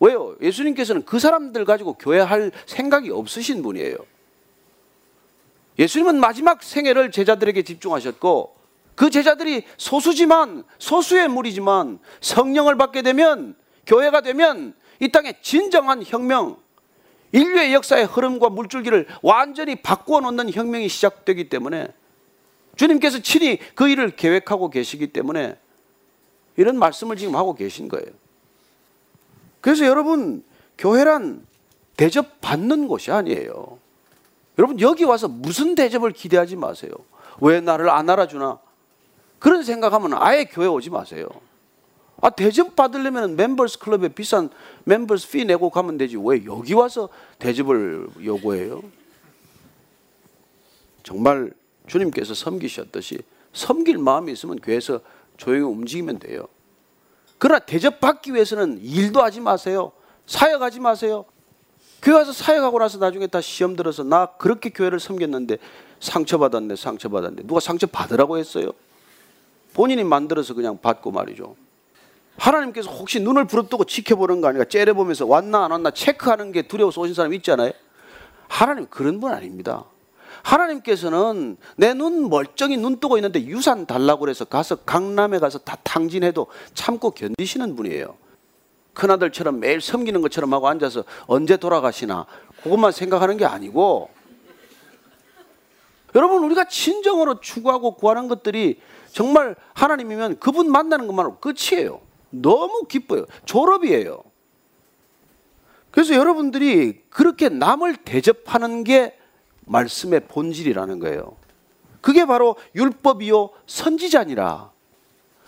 왜요? 0.00 0.36
예수님께서는 0.40 1.04
그 1.04 1.18
사람들 1.18 1.64
가지고 1.64 1.94
교회할 1.94 2.50
생각이 2.66 3.10
없으신 3.10 3.62
분이에요. 3.62 3.96
예수님은 5.78 6.20
마지막 6.20 6.62
생애를 6.62 7.10
제자들에게 7.10 7.62
집중하셨고 7.62 8.54
그 8.94 9.10
제자들이 9.10 9.64
소수지만 9.76 10.64
소수의 10.78 11.28
무리지만 11.28 11.98
성령을 12.20 12.76
받게 12.76 13.02
되면 13.02 13.56
교회가 13.86 14.20
되면 14.20 14.74
이 15.00 15.08
땅에 15.08 15.34
진정한 15.42 16.02
혁명 16.04 16.56
인류의 17.32 17.74
역사의 17.74 18.06
흐름과 18.06 18.50
물줄기를 18.50 19.08
완전히 19.22 19.74
바꾸어 19.74 20.20
놓는 20.20 20.52
혁명이 20.52 20.88
시작되기 20.88 21.48
때문에 21.48 21.88
주님께서 22.76 23.20
친히 23.20 23.58
그 23.74 23.88
일을 23.88 24.10
계획하고 24.14 24.70
계시기 24.70 25.08
때문에 25.08 25.56
이런 26.56 26.78
말씀을 26.78 27.16
지금 27.16 27.34
하고 27.34 27.54
계신 27.54 27.88
거예요. 27.88 28.06
그래서 29.60 29.86
여러분, 29.86 30.44
교회란 30.78 31.44
대접받는 31.96 32.86
곳이 32.86 33.10
아니에요. 33.10 33.78
여러분, 34.58 34.80
여기 34.80 35.04
와서 35.04 35.28
무슨 35.28 35.74
대접을 35.74 36.12
기대하지 36.12 36.56
마세요. 36.56 36.92
왜 37.40 37.60
나를 37.60 37.90
안 37.90 38.08
알아주나? 38.08 38.58
그런 39.38 39.62
생각하면 39.62 40.14
아예 40.14 40.44
교회 40.44 40.66
오지 40.66 40.90
마세요. 40.90 41.28
아, 42.22 42.30
대접 42.30 42.76
받으려면 42.76 43.36
멤버스 43.36 43.78
클럽에 43.78 44.08
비싼 44.08 44.48
멤버스 44.84 45.28
피 45.28 45.44
내고 45.44 45.68
가면 45.68 45.98
되지. 45.98 46.16
왜 46.16 46.44
여기 46.46 46.72
와서 46.72 47.08
대접을 47.38 48.08
요구해요? 48.24 48.82
정말 51.02 51.52
주님께서 51.86 52.32
섬기셨듯이 52.32 53.18
섬길 53.52 53.98
마음이 53.98 54.32
있으면 54.32 54.58
교회에서 54.58 55.00
조용히 55.36 55.64
움직이면 55.64 56.18
돼요. 56.18 56.46
그러나 57.38 57.58
대접받기 57.58 58.32
위해서는 58.32 58.80
일도 58.80 59.22
하지 59.22 59.40
마세요. 59.40 59.92
사역하지 60.26 60.80
마세요. 60.80 61.26
교회 62.04 62.16
와서 62.16 62.32
사역하고 62.34 62.78
나서 62.78 62.98
나중에 62.98 63.26
다 63.26 63.40
시험 63.40 63.76
들어서 63.76 64.04
나 64.04 64.26
그렇게 64.26 64.68
교회를 64.68 65.00
섬겼는데 65.00 65.56
상처받았네, 66.00 66.76
상처받았네. 66.76 67.44
누가 67.46 67.60
상처 67.60 67.86
받으라고 67.86 68.36
했어요? 68.36 68.72
본인이 69.72 70.04
만들어서 70.04 70.52
그냥 70.52 70.78
받고 70.80 71.10
말이죠. 71.10 71.56
하나님께서 72.36 72.90
혹시 72.90 73.20
눈을 73.20 73.46
부릅뜨고 73.46 73.84
지켜보는 73.84 74.42
거 74.42 74.48
아니라 74.48 74.64
째려보면서 74.66 75.24
왔나 75.24 75.64
안 75.64 75.70
왔나 75.70 75.92
체크하는 75.92 76.52
게 76.52 76.62
두려워서 76.68 77.00
오신 77.00 77.14
사람 77.14 77.32
있잖아요. 77.34 77.72
하나님 78.48 78.86
그런 78.86 79.18
분 79.18 79.32
아닙니다. 79.32 79.84
하나님께서는 80.42 81.56
내 81.76 81.94
눈 81.94 82.28
멀쩡히 82.28 82.76
눈 82.76 83.00
뜨고 83.00 83.16
있는데 83.16 83.40
유산 83.46 83.86
달라고 83.86 84.20
그래서 84.20 84.44
가서 84.44 84.76
강남에 84.76 85.38
가서 85.38 85.58
다 85.60 85.78
탕진해도 85.82 86.48
참고 86.74 87.12
견디시는 87.12 87.76
분이에요. 87.76 88.14
큰아들처럼 88.94 89.60
매일 89.60 89.80
섬기는 89.80 90.20
것처럼 90.22 90.52
하고 90.54 90.68
앉아서 90.68 91.04
언제 91.26 91.56
돌아가시나 91.56 92.26
그것만 92.62 92.92
생각하는 92.92 93.36
게 93.36 93.44
아니고 93.44 94.08
여러분 96.14 96.44
우리가 96.44 96.68
진정으로 96.68 97.40
추구하고 97.40 97.96
구하는 97.96 98.28
것들이 98.28 98.80
정말 99.12 99.56
하나님이면 99.74 100.38
그분 100.38 100.70
만나는 100.70 101.06
것만으로 101.06 101.38
끝이에요. 101.38 102.00
너무 102.30 102.86
기뻐요. 102.88 103.26
졸업이에요. 103.44 104.22
그래서 105.90 106.14
여러분들이 106.14 107.02
그렇게 107.10 107.48
남을 107.48 107.96
대접하는 107.98 108.82
게 108.84 109.16
말씀의 109.66 110.26
본질이라는 110.28 110.98
거예요. 110.98 111.36
그게 112.00 112.24
바로 112.24 112.56
율법이요 112.74 113.50
선지자니라. 113.66 114.72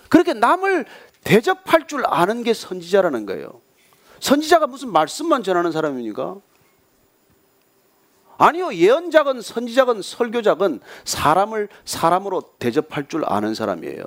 그렇게 0.08 0.32
남을 0.32 0.86
대접할 1.26 1.88
줄 1.88 2.04
아는 2.06 2.44
게 2.44 2.54
선지자라는 2.54 3.26
거예요. 3.26 3.60
선지자가 4.20 4.68
무슨 4.68 4.92
말씀만 4.92 5.42
전하는 5.42 5.72
사람입니까? 5.72 6.36
아니요. 8.38 8.72
예언자건 8.72 9.42
선지자건 9.42 10.02
설교자건 10.02 10.80
사람을 11.04 11.68
사람으로 11.84 12.42
대접할 12.60 13.08
줄 13.08 13.24
아는 13.26 13.54
사람이에요. 13.54 14.04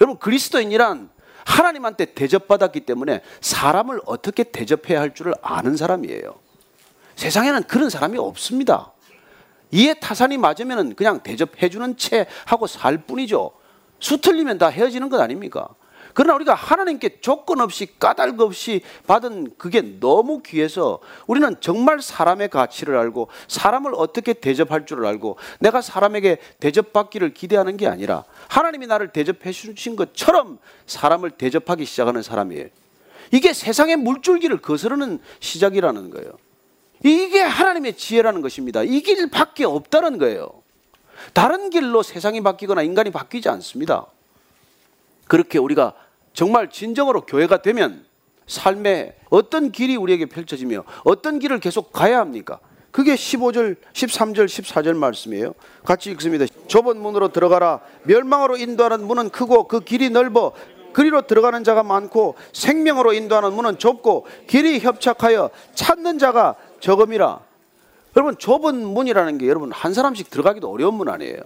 여러분 0.00 0.18
그리스도인이란 0.18 1.10
하나님한테 1.44 2.14
대접받았기 2.14 2.80
때문에 2.80 3.20
사람을 3.42 4.00
어떻게 4.06 4.44
대접해야 4.44 5.00
할 5.00 5.14
줄을 5.14 5.34
아는 5.42 5.76
사람이에요. 5.76 6.38
세상에는 7.16 7.64
그런 7.64 7.90
사람이 7.90 8.16
없습니다. 8.16 8.92
이에 9.72 9.92
타산이 9.92 10.38
맞으면 10.38 10.94
그냥 10.94 11.20
대접해주는 11.20 11.98
채 11.98 12.26
하고 12.46 12.66
살 12.66 12.96
뿐이죠. 12.96 13.52
수 14.00 14.18
틀리면 14.18 14.56
다 14.56 14.68
헤어지는 14.68 15.10
것 15.10 15.20
아닙니까? 15.20 15.68
그러나 16.18 16.34
우리가 16.34 16.52
하나님께 16.52 17.20
조건 17.20 17.60
없이 17.60 17.86
까닭 17.96 18.40
없이 18.40 18.80
받은 19.06 19.52
그게 19.56 19.82
너무 20.00 20.42
귀해서 20.42 20.98
우리는 21.28 21.54
정말 21.60 22.02
사람의 22.02 22.48
가치를 22.48 22.96
알고 22.96 23.28
사람을 23.46 23.92
어떻게 23.94 24.32
대접할 24.32 24.84
줄을 24.84 25.06
알고 25.06 25.36
내가 25.60 25.80
사람에게 25.80 26.38
대접받기를 26.58 27.34
기대하는 27.34 27.76
게 27.76 27.86
아니라 27.86 28.24
하나님이 28.48 28.88
나를 28.88 29.12
대접해 29.12 29.52
주신 29.52 29.94
것처럼 29.94 30.58
사람을 30.88 31.30
대접하기 31.30 31.84
시작하는 31.84 32.20
사람이에요. 32.22 32.66
이게 33.30 33.52
세상의 33.52 33.94
물줄기를 33.98 34.60
거스르는 34.60 35.20
시작이라는 35.38 36.10
거예요. 36.10 36.32
이게 37.04 37.42
하나님의 37.42 37.96
지혜라는 37.96 38.42
것입니다. 38.42 38.82
이 38.82 39.02
길밖에 39.02 39.64
없다는 39.64 40.18
거예요. 40.18 40.50
다른 41.32 41.70
길로 41.70 42.02
세상이 42.02 42.40
바뀌거나 42.40 42.82
인간이 42.82 43.12
바뀌지 43.12 43.48
않습니다. 43.50 44.06
그렇게 45.28 45.58
우리가 45.58 45.94
정말 46.38 46.70
진정으로 46.70 47.22
교회가 47.22 47.62
되면 47.62 48.04
삶의 48.46 49.16
어떤 49.28 49.72
길이 49.72 49.96
우리에게 49.96 50.26
펼쳐지며 50.26 50.84
어떤 51.02 51.40
길을 51.40 51.58
계속 51.58 51.92
가야 51.92 52.20
합니까? 52.20 52.60
그게 52.92 53.16
15절, 53.16 53.74
13절, 53.92 54.46
14절 54.46 54.94
말씀이에요. 54.94 55.54
같이 55.84 56.12
읽습니다. 56.12 56.46
좁은 56.68 56.96
문으로 57.00 57.32
들어가라. 57.32 57.80
멸망으로 58.04 58.56
인도하는 58.56 59.04
문은 59.04 59.30
크고 59.30 59.66
그 59.66 59.80
길이 59.80 60.10
넓어 60.10 60.52
그리로 60.92 61.22
들어가는 61.22 61.64
자가 61.64 61.82
많고 61.82 62.36
생명으로 62.52 63.14
인도하는 63.14 63.52
문은 63.52 63.80
좁고 63.80 64.28
길이 64.46 64.78
협착하여 64.78 65.50
찾는 65.74 66.20
자가 66.20 66.54
저금이라. 66.78 67.40
여러분 68.16 68.38
좁은 68.38 68.86
문이라는 68.86 69.38
게 69.38 69.48
여러분 69.48 69.72
한 69.72 69.92
사람씩 69.92 70.30
들어가기도 70.30 70.70
어려운 70.70 70.94
문 70.94 71.08
아니에요. 71.08 71.40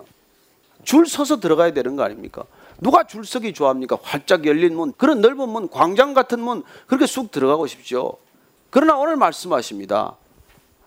줄 0.84 1.06
서서 1.06 1.40
들어가야 1.40 1.72
되는 1.72 1.96
거 1.96 2.02
아닙니까? 2.02 2.44
누가 2.82 3.04
줄서기 3.04 3.52
좋아합니까? 3.52 3.96
활짝 4.02 4.44
열린 4.44 4.74
문, 4.74 4.92
그런 4.96 5.20
넓은 5.20 5.48
문, 5.48 5.68
광장 5.68 6.14
같은 6.14 6.40
문, 6.40 6.64
그렇게 6.88 7.06
쑥 7.06 7.30
들어가고 7.30 7.68
싶죠. 7.68 8.18
그러나 8.70 8.96
오늘 8.96 9.14
말씀하십니다. 9.16 10.16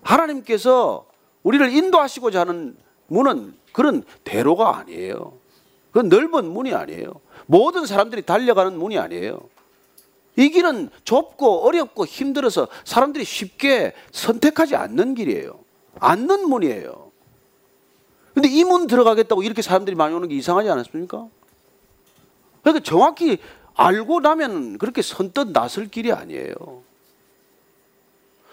하나님께서 0.03 1.05
우리를 1.43 1.73
인도하시고자 1.73 2.41
하는 2.41 2.75
문은 3.07 3.55
그런 3.71 4.03
대로가 4.25 4.77
아니에요. 4.77 5.33
그 5.91 5.99
넓은 5.99 6.51
문이 6.51 6.73
아니에요. 6.73 7.13
모든 7.45 7.85
사람들이 7.85 8.23
달려가는 8.23 8.77
문이 8.77 8.97
아니에요. 8.99 9.39
이 10.35 10.49
길은 10.49 10.89
좁고 11.05 11.65
어렵고 11.65 12.05
힘들어서 12.05 12.67
사람들이 12.83 13.23
쉽게 13.23 13.93
선택하지 14.11 14.75
않는 14.75 15.15
길이에요. 15.15 15.57
않는 16.01 16.49
문이에요. 16.49 17.11
근데 18.33 18.49
이 18.49 18.65
문 18.65 18.87
들어가겠다고 18.87 19.43
이렇게 19.43 19.61
사람들이 19.61 19.95
많이 19.95 20.13
오는 20.13 20.27
게 20.27 20.35
이상하지 20.35 20.69
않았습니까? 20.69 21.29
그러니까 22.65 22.83
정확히 22.83 23.37
알고 23.75 24.21
나면 24.21 24.79
그렇게 24.79 25.03
선뜻 25.03 25.51
나설 25.51 25.87
길이 25.87 26.11
아니에요. 26.11 26.55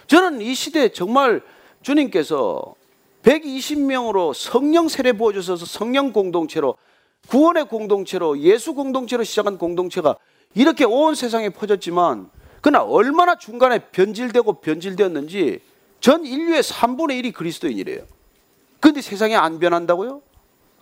저는 0.06 0.42
이 0.42 0.54
시대에 0.54 0.90
정말 0.90 1.40
주님께서 1.80 2.74
120명으로 3.22 4.34
성령 4.34 4.88
세례 4.88 5.12
부어주셔서 5.12 5.64
성령 5.64 6.12
공동체로 6.12 6.76
구원의 7.28 7.68
공동체로 7.68 8.38
예수 8.40 8.74
공동체로 8.74 9.24
시작한 9.24 9.56
공동체가 9.56 10.16
이렇게 10.54 10.84
온 10.84 11.14
세상에 11.14 11.48
퍼졌지만 11.48 12.28
그러나 12.60 12.84
얼마나 12.84 13.38
중간에 13.38 13.78
변질되고 13.78 14.60
변질되었는지 14.60 15.60
전 16.00 16.26
인류의 16.26 16.62
3분의 16.62 17.22
1이 17.22 17.32
그리스도인이래요. 17.32 18.04
그런데 18.78 19.00
세상에 19.00 19.36
안 19.36 19.58
변한다고요? 19.58 20.20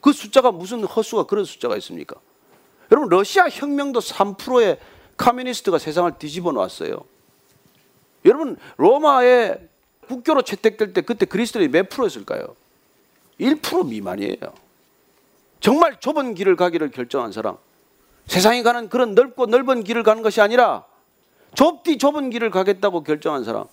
그 0.01 0.13
숫자가 0.13 0.51
무슨 0.51 0.83
허수가 0.83 1.25
그런 1.25 1.45
숫자가 1.45 1.77
있습니까? 1.77 2.17
여러분 2.91 3.09
러시아 3.09 3.49
혁명도 3.49 4.01
3%의 4.01 4.79
카미니스트가 5.17 5.79
세상을 5.79 6.13
뒤집어 6.19 6.53
놓았어요. 6.53 7.05
여러분 8.25 8.57
로마의 8.77 9.69
국교로 10.09 10.43
채택될 10.43 10.93
때 10.93 11.01
그때 11.03 11.25
그리스도인이 11.27 11.71
몇 11.71 11.89
프로였을까요? 11.89 12.57
1% 13.39 13.89
미만이에요. 13.89 14.53
정말 15.61 16.01
좁은 16.01 16.35
길을 16.35 16.57
가기를 16.57 16.91
결정한 16.91 17.33
사람. 17.33 17.57
세상이 18.27 18.63
가는 18.63 18.89
그런 18.89 19.15
넓고 19.15 19.47
넓은 19.47 19.85
길을 19.85 20.03
가는 20.03 20.23
것이 20.23 20.41
아니라 20.41 20.85
좁디 21.55 21.99
좁은 21.99 22.31
길을 22.31 22.51
가겠다고 22.51 23.03
결정한 23.03 23.45
사람. 23.45 23.67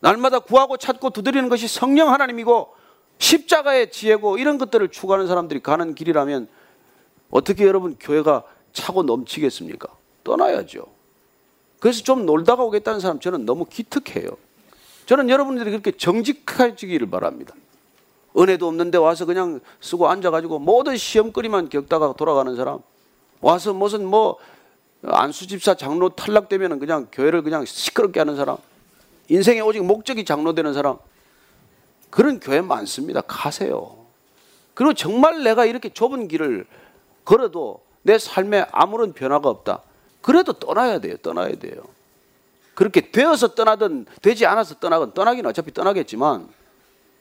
날마다 0.00 0.38
구하고 0.40 0.76
찾고 0.76 1.10
두드리는 1.10 1.48
것이 1.48 1.68
성령 1.68 2.12
하나님이고 2.12 2.74
십자가의 3.18 3.90
지혜고 3.90 4.38
이런 4.38 4.58
것들을 4.58 4.88
추구하는 4.88 5.26
사람들이 5.26 5.60
가는 5.60 5.94
길이라면 5.94 6.48
어떻게 7.30 7.64
여러분 7.66 7.96
교회가 8.00 8.44
차고 8.72 9.02
넘치겠습니까? 9.02 9.88
떠나야죠. 10.24 10.86
그래서 11.78 12.02
좀 12.02 12.26
놀다가 12.26 12.62
오겠다는 12.62 13.00
사람 13.00 13.20
저는 13.20 13.46
너무 13.46 13.64
기특해요. 13.64 14.36
저는 15.06 15.28
여러분들이 15.28 15.70
그렇게 15.70 15.92
정직해지기를 15.92 17.10
바랍니다. 17.10 17.54
은혜도 18.38 18.68
없는데 18.68 18.98
와서 18.98 19.24
그냥 19.24 19.60
쓰고 19.80 20.08
앉아가지고 20.08 20.60
모든 20.60 20.96
시험거리만 20.96 21.68
겪다가 21.68 22.14
돌아가는 22.16 22.54
사람. 22.54 22.78
와서 23.40 23.72
무슨 23.72 24.04
뭐 24.04 24.36
안수집사 25.02 25.74
장로 25.74 26.10
탈락되면 26.10 26.78
그냥 26.78 27.08
교회를 27.10 27.42
그냥 27.42 27.64
시끄럽게 27.64 28.20
하는 28.20 28.36
사람. 28.36 28.58
인생의 29.28 29.62
오직 29.62 29.84
목적이 29.84 30.24
장로 30.24 30.54
되는 30.54 30.74
사람. 30.74 30.98
그런 32.10 32.38
교회 32.38 32.60
많습니다. 32.60 33.20
가세요. 33.22 33.96
그리고 34.74 34.94
정말 34.94 35.42
내가 35.42 35.64
이렇게 35.64 35.88
좁은 35.88 36.28
길을 36.28 36.66
걸어도 37.24 37.80
내 38.02 38.18
삶에 38.18 38.66
아무런 38.72 39.12
변화가 39.12 39.48
없다. 39.48 39.82
그래도 40.22 40.52
떠나야 40.52 40.98
돼요. 41.00 41.16
떠나야 41.18 41.54
돼요. 41.56 41.82
그렇게 42.74 43.10
되어서 43.10 43.54
떠나든 43.54 44.06
되지 44.22 44.46
않아서 44.46 44.74
떠나건 44.76 45.12
떠나긴 45.12 45.44
어차피 45.46 45.72
떠나겠지만 45.72 46.48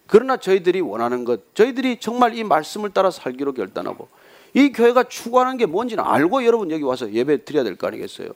그러나 0.08 0.38
저희들이 0.38 0.82
원하는 0.82 1.26
것, 1.26 1.54
저희들이 1.54 2.00
정말 2.00 2.34
이 2.36 2.44
말씀을 2.44 2.92
따라 2.92 3.12
살기로 3.12 3.54
결단하고 3.54 4.08
이 4.54 4.72
교회가 4.72 5.04
추구하는 5.04 5.58
게 5.58 5.66
뭔지는 5.66 6.04
알고 6.04 6.46
여러분 6.46 6.72
여기 6.72 6.84
와서 6.84 7.12
예배 7.12 7.46
드려야 7.46 7.64
될 7.64 7.76
거 7.76 7.88
아니겠어요? 7.88 8.30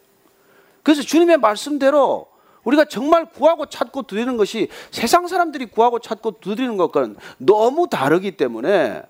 그래서 0.84 1.02
주님의 1.02 1.38
말씀대로 1.38 2.28
우리가 2.66 2.86
정말 2.86 3.26
구하고 3.26 3.66
찾고 3.66 4.04
두드리는 4.04 4.38
것이 4.38 4.68
세상 4.92 5.28
사람들이 5.28 5.66
구하고 5.68 6.00
찾고 6.00 6.40
두드리는 6.42 6.78
것과는 6.78 7.16
너무 7.38 7.88
다르기 7.90 8.38
때문에 8.38 9.02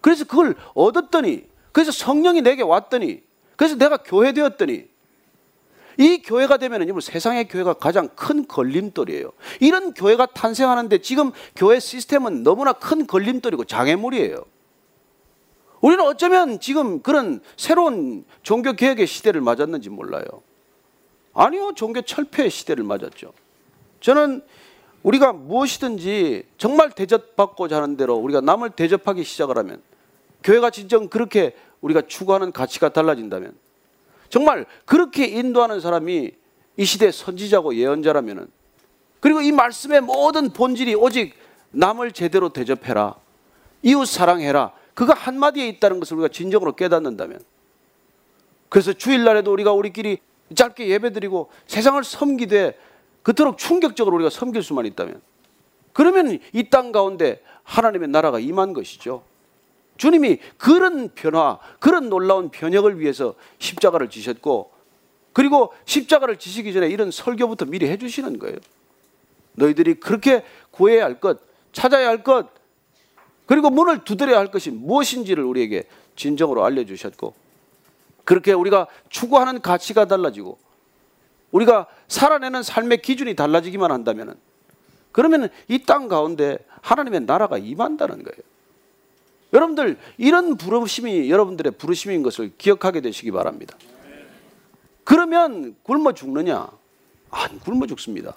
그래서 0.00 0.24
그걸 0.24 0.54
얻었더니 0.74 1.44
그래서 1.72 1.92
성령이 1.92 2.42
내게 2.42 2.62
왔더니 2.62 3.22
그래서 3.56 3.76
내가 3.76 3.98
교회 3.98 4.32
되었더니 4.32 4.88
이 5.98 6.22
교회가 6.22 6.56
되면은 6.56 6.98
세상의 7.00 7.48
교회가 7.48 7.74
가장 7.74 8.08
큰 8.08 8.46
걸림돌이에요. 8.48 9.32
이런 9.60 9.92
교회가 9.92 10.26
탄생하는데 10.26 10.98
지금 10.98 11.30
교회 11.54 11.78
시스템은 11.78 12.42
너무나 12.42 12.72
큰 12.72 13.06
걸림돌이고 13.06 13.64
장애물이에요. 13.64 14.44
우리는 15.80 16.04
어쩌면 16.04 16.60
지금 16.60 17.00
그런 17.02 17.40
새로운 17.56 18.24
종교 18.42 18.72
개혁의 18.72 19.06
시대를 19.06 19.40
맞았는지 19.40 19.90
몰라요. 19.90 20.24
아니요, 21.34 21.72
종교 21.74 22.02
철폐의 22.02 22.50
시대를 22.50 22.84
맞았죠. 22.84 23.32
저는 24.00 24.42
우리가 25.02 25.32
무엇이든지 25.32 26.44
정말 26.58 26.90
대접받고자 26.90 27.76
하는 27.76 27.96
대로 27.96 28.16
우리가 28.16 28.40
남을 28.40 28.70
대접하기 28.70 29.24
시작을 29.24 29.56
하면 29.58 29.82
교회가 30.42 30.70
진정 30.70 31.08
그렇게 31.08 31.54
우리가 31.80 32.02
추구하는 32.02 32.52
가치가 32.52 32.88
달라진다면 32.90 33.54
정말 34.28 34.66
그렇게 34.84 35.26
인도하는 35.26 35.80
사람이 35.80 36.30
이 36.76 36.84
시대 36.84 37.10
선지자고 37.10 37.74
예언자라면은 37.74 38.48
그리고 39.20 39.40
이 39.42 39.52
말씀의 39.52 40.00
모든 40.00 40.50
본질이 40.50 40.94
오직 40.94 41.34
남을 41.72 42.12
제대로 42.12 42.48
대접해라. 42.48 43.16
이웃 43.82 44.06
사랑해라. 44.06 44.72
그가 44.94 45.14
한마디에 45.14 45.68
있다는 45.68 46.00
것을 46.00 46.16
우리가 46.16 46.28
진정으로 46.28 46.74
깨닫는다면 46.74 47.40
그래서 48.68 48.92
주일날에도 48.92 49.52
우리가 49.52 49.72
우리끼리 49.72 50.18
짧게 50.54 50.88
예배드리고 50.88 51.50
세상을 51.66 52.02
섬기되 52.02 52.78
그토록 53.22 53.58
충격적으로 53.58 54.16
우리가 54.16 54.30
섬길 54.30 54.62
수만 54.62 54.86
있다면 54.86 55.20
그러면 55.92 56.38
이 56.52 56.70
땅 56.70 56.92
가운데 56.92 57.42
하나님의 57.64 58.08
나라가 58.08 58.38
임한 58.38 58.72
것이죠. 58.72 59.22
주님이 60.00 60.38
그런 60.56 61.10
변화, 61.14 61.58
그런 61.78 62.08
놀라운 62.08 62.48
변혁을 62.48 62.98
위해서 62.98 63.34
십자가를 63.58 64.08
지셨고 64.08 64.72
그리고 65.34 65.74
십자가를 65.84 66.38
지시기 66.38 66.72
전에 66.72 66.88
이런 66.88 67.10
설교부터 67.10 67.66
미리 67.66 67.86
해주시는 67.86 68.38
거예요. 68.38 68.56
너희들이 69.52 70.00
그렇게 70.00 70.42
구해야 70.70 71.04
할 71.04 71.20
것, 71.20 71.40
찾아야 71.72 72.08
할 72.08 72.22
것, 72.22 72.48
그리고 73.44 73.68
문을 73.68 74.04
두드려야 74.04 74.38
할 74.38 74.50
것이 74.50 74.70
무엇인지를 74.70 75.44
우리에게 75.44 75.84
진정으로 76.16 76.64
알려주셨고 76.64 77.34
그렇게 78.24 78.54
우리가 78.54 78.86
추구하는 79.10 79.60
가치가 79.60 80.06
달라지고 80.06 80.56
우리가 81.50 81.88
살아내는 82.08 82.62
삶의 82.62 83.02
기준이 83.02 83.36
달라지기만 83.36 83.92
한다면 83.92 84.34
그러면 85.12 85.50
이 85.68 85.84
땅 85.84 86.08
가운데 86.08 86.56
하나님의 86.80 87.20
나라가 87.26 87.58
임한다는 87.58 88.22
거예요. 88.22 88.40
여러분들 89.52 89.98
이런 90.18 90.56
부르심이 90.56 91.30
여러분들의 91.30 91.72
부르심인 91.72 92.22
것을 92.22 92.52
기억하게 92.56 93.00
되시기 93.00 93.30
바랍니다. 93.30 93.76
그러면 95.04 95.74
굶어 95.82 96.12
죽느냐? 96.12 96.70
안 97.30 97.60
굶어 97.60 97.86
죽습니다. 97.86 98.36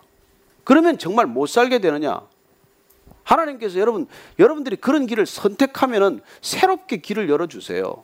그러면 0.64 0.98
정말 0.98 1.28
못 1.28 1.48
살게 1.48 1.80
되느냐? 1.80 2.22
하나님께서 3.24 3.80
여러분 3.80 4.08
여러분들이 4.40 4.76
그런 4.76 5.06
길을 5.06 5.26
선택하면은 5.26 6.22
새롭게 6.42 6.98
길을 6.98 7.30
열어 7.30 7.48
주세요. 7.48 8.04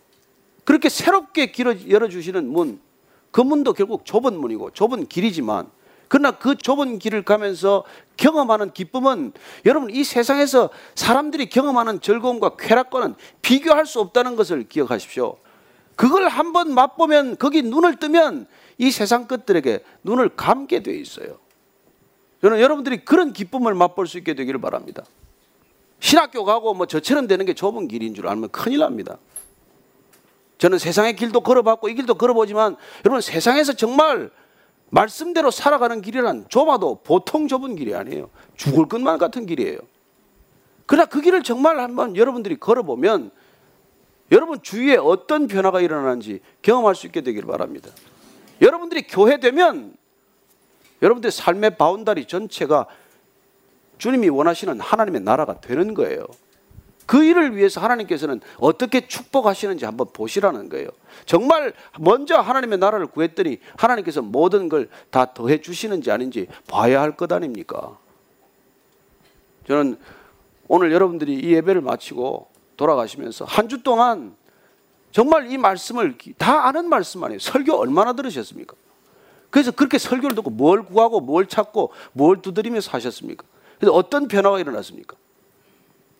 그렇게 0.64 0.88
새롭게 0.90 1.52
길을 1.52 1.90
열어 1.90 2.10
주시는 2.10 2.48
문, 2.48 2.80
그 3.32 3.42
문도 3.42 3.74
결국 3.74 4.06
좁은 4.06 4.40
문이고 4.40 4.72
좁은 4.72 5.08
길이지만 5.08 5.70
그러나 6.10 6.32
그 6.32 6.56
좁은 6.56 7.00
길을 7.00 7.24
가면서 7.24 7.86
경험하는 8.18 8.74
기쁨은 8.74 9.32
여러분 9.66 9.90
이 9.92 10.04
세상에서 10.04 10.72
사람들이 10.96 11.48
경험하는 11.50 12.02
즐거움과 12.02 12.58
쾌락과는 12.58 13.16
비교할 13.42 13.86
수 13.86 14.02
없다는 14.02 14.36
것을 14.36 14.68
기억하십시오. 14.68 15.38
그걸 15.96 16.28
한번 16.28 16.74
맛보면 16.74 17.38
거기 17.38 17.62
눈을 17.62 17.98
뜨면 17.98 18.48
이 18.78 18.92
세상 18.92 19.28
것들에게 19.28 19.84
눈을 20.04 20.30
감게 20.30 20.82
되어 20.82 20.96
있어요. 20.96 21.38
저는 22.42 22.60
여러분들이 22.60 23.06
그런 23.06 23.32
기쁨을 23.32 23.76
맛볼 23.76 24.08
수 24.08 24.18
있게 24.18 24.34
되기를 24.34 24.60
바랍니다. 24.60 25.04
신학교 26.00 26.44
가고 26.44 26.74
뭐 26.74 26.88
저처럼 26.88 27.28
되는 27.28 27.46
게 27.46 27.54
좁은 27.54 27.88
길인 27.88 28.16
줄 28.16 28.28
알면 28.28 28.50
큰일 28.50 28.80
납니다. 28.80 29.18
저는 30.58 30.80
세상의 30.80 31.16
길도 31.16 31.42
걸어봤고 31.42 31.90
이 31.90 31.94
길도 31.94 32.16
걸어보지만 32.16 32.78
여러분 33.06 33.22
세상에서 33.22 33.74
정말 33.74 34.32
말씀대로 34.92 35.52
살아가는 35.52 36.02
길이란 36.02 36.46
좁아도 36.50 37.02
보통 37.04 37.48
좁은 37.48 37.76
길이 37.76 37.94
아니에요. 37.94 38.30
죽을 38.56 38.88
것만 38.88 39.18
같은 39.18 39.46
길이에요. 39.46 39.80
그러나 40.86 41.06
그 41.06 41.22
길을 41.22 41.44
정말 41.44 41.80
한번 41.80 42.16
여러분들이 42.16 42.60
걸어보면 42.60 43.32
여러분 44.32 44.62
주위에 44.62 44.96
어떤 44.96 45.48
변화가 45.48 45.82
일어나는지 45.82 46.40
경험할 46.62 46.96
수 46.96 47.08
있게 47.08 47.22
되기를 47.22 47.48
바랍니다. 47.48 47.90
여러분들이 48.62 49.08
교회 49.08 49.40
되면 49.40 49.96
여러분들의 51.02 51.32
삶의 51.32 51.78
바운다리 51.78 52.26
전체가 52.26 52.88
주님이 53.98 54.30
원하시는 54.30 54.80
하나님의 54.80 55.22
나라가 55.22 55.60
되는 55.62 55.94
거예요. 55.94 56.26
그 57.10 57.24
일을 57.24 57.56
위해서 57.58 57.82
하나님께서는 57.82 58.40
어떻게 58.60 59.08
축복하시는지 59.08 59.84
한번 59.84 60.10
보시라는 60.14 60.70
거예요. 60.70 60.90
정말 61.26 61.74
먼저 61.98 62.36
하나님의 62.36 62.78
나라를 62.78 63.08
구했더니 63.08 63.58
하나님께서 63.78 64.22
모든 64.22 64.70
걸 64.70 64.88
다 65.10 65.34
더해 65.34 65.60
주시는지 65.60 66.12
아닌지 66.12 66.46
봐야 66.68 67.02
할 67.02 67.18
것 67.18 67.32
아닙니까? 67.32 67.98
저는 69.68 69.98
오늘 70.68 70.92
여러분들이 70.92 71.34
이 71.34 71.52
예배를 71.56 71.82
마치고 71.82 72.48
돌아가시면서 72.78 73.46
한 73.46 73.68
주 73.68 73.82
동안 73.82 74.36
정말 75.12 75.52
이 75.52 75.58
말씀을 75.58 76.16
다 76.38 76.68
아는 76.68 76.90
말씀 76.90 77.24
아니에요. 77.24 77.40
설교 77.40 77.74
얼마나 77.76 78.14
들으셨습니까? 78.14 78.76
그래서 79.50 79.72
그렇게 79.72 79.98
설교를 79.98 80.36
듣고 80.36 80.52
뭘 80.52 80.84
구하고 80.84 81.22
뭘 81.22 81.48
찾고 81.48 81.92
뭘 82.14 82.44
두드리며 82.44 82.82
사셨습니까? 82.82 83.44
그래서 83.80 83.94
어떤 83.96 84.28
변화가 84.28 84.60
일어났습니까? 84.60 85.16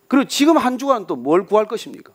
그리고 0.10 0.28
지금 0.28 0.58
한 0.58 0.78
주간 0.78 1.06
또 1.08 1.16
뭘 1.16 1.46
구할 1.46 1.66
것입니까? 1.66 2.12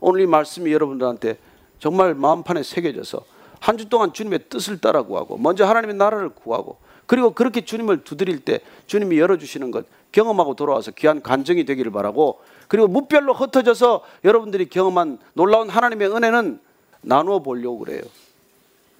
오늘 0.00 0.20
이 0.20 0.26
말씀이 0.26 0.70
여러분들한테 0.72 1.38
정말 1.78 2.14
마음판에 2.14 2.62
새겨져서 2.62 3.24
한 3.60 3.78
주 3.78 3.88
동안 3.88 4.12
주님의 4.12 4.48
뜻을 4.50 4.78
따라 4.80 5.02
구하고 5.02 5.38
먼저 5.38 5.64
하나님의 5.64 5.96
나라를 5.96 6.28
구하고 6.30 6.76
그리고 7.06 7.30
그렇게 7.32 7.64
주님을 7.64 8.04
두드릴 8.04 8.40
때 8.40 8.60
주님이 8.86 9.18
열어주시는 9.18 9.70
것 9.70 9.86
경험하고 10.12 10.54
돌아와서 10.54 10.90
귀한 10.92 11.22
간증이 11.22 11.64
되기를 11.64 11.90
바라고 11.92 12.40
그리고 12.68 12.88
무별로 12.88 13.32
흩어져서 13.32 14.02
여러분들이 14.24 14.68
경험한 14.68 15.18
놀라운 15.34 15.68
하나님의 15.70 16.08
은혜는 16.10 16.60
나누어 17.02 17.38
보려고 17.40 17.78
그래요. 17.78 18.02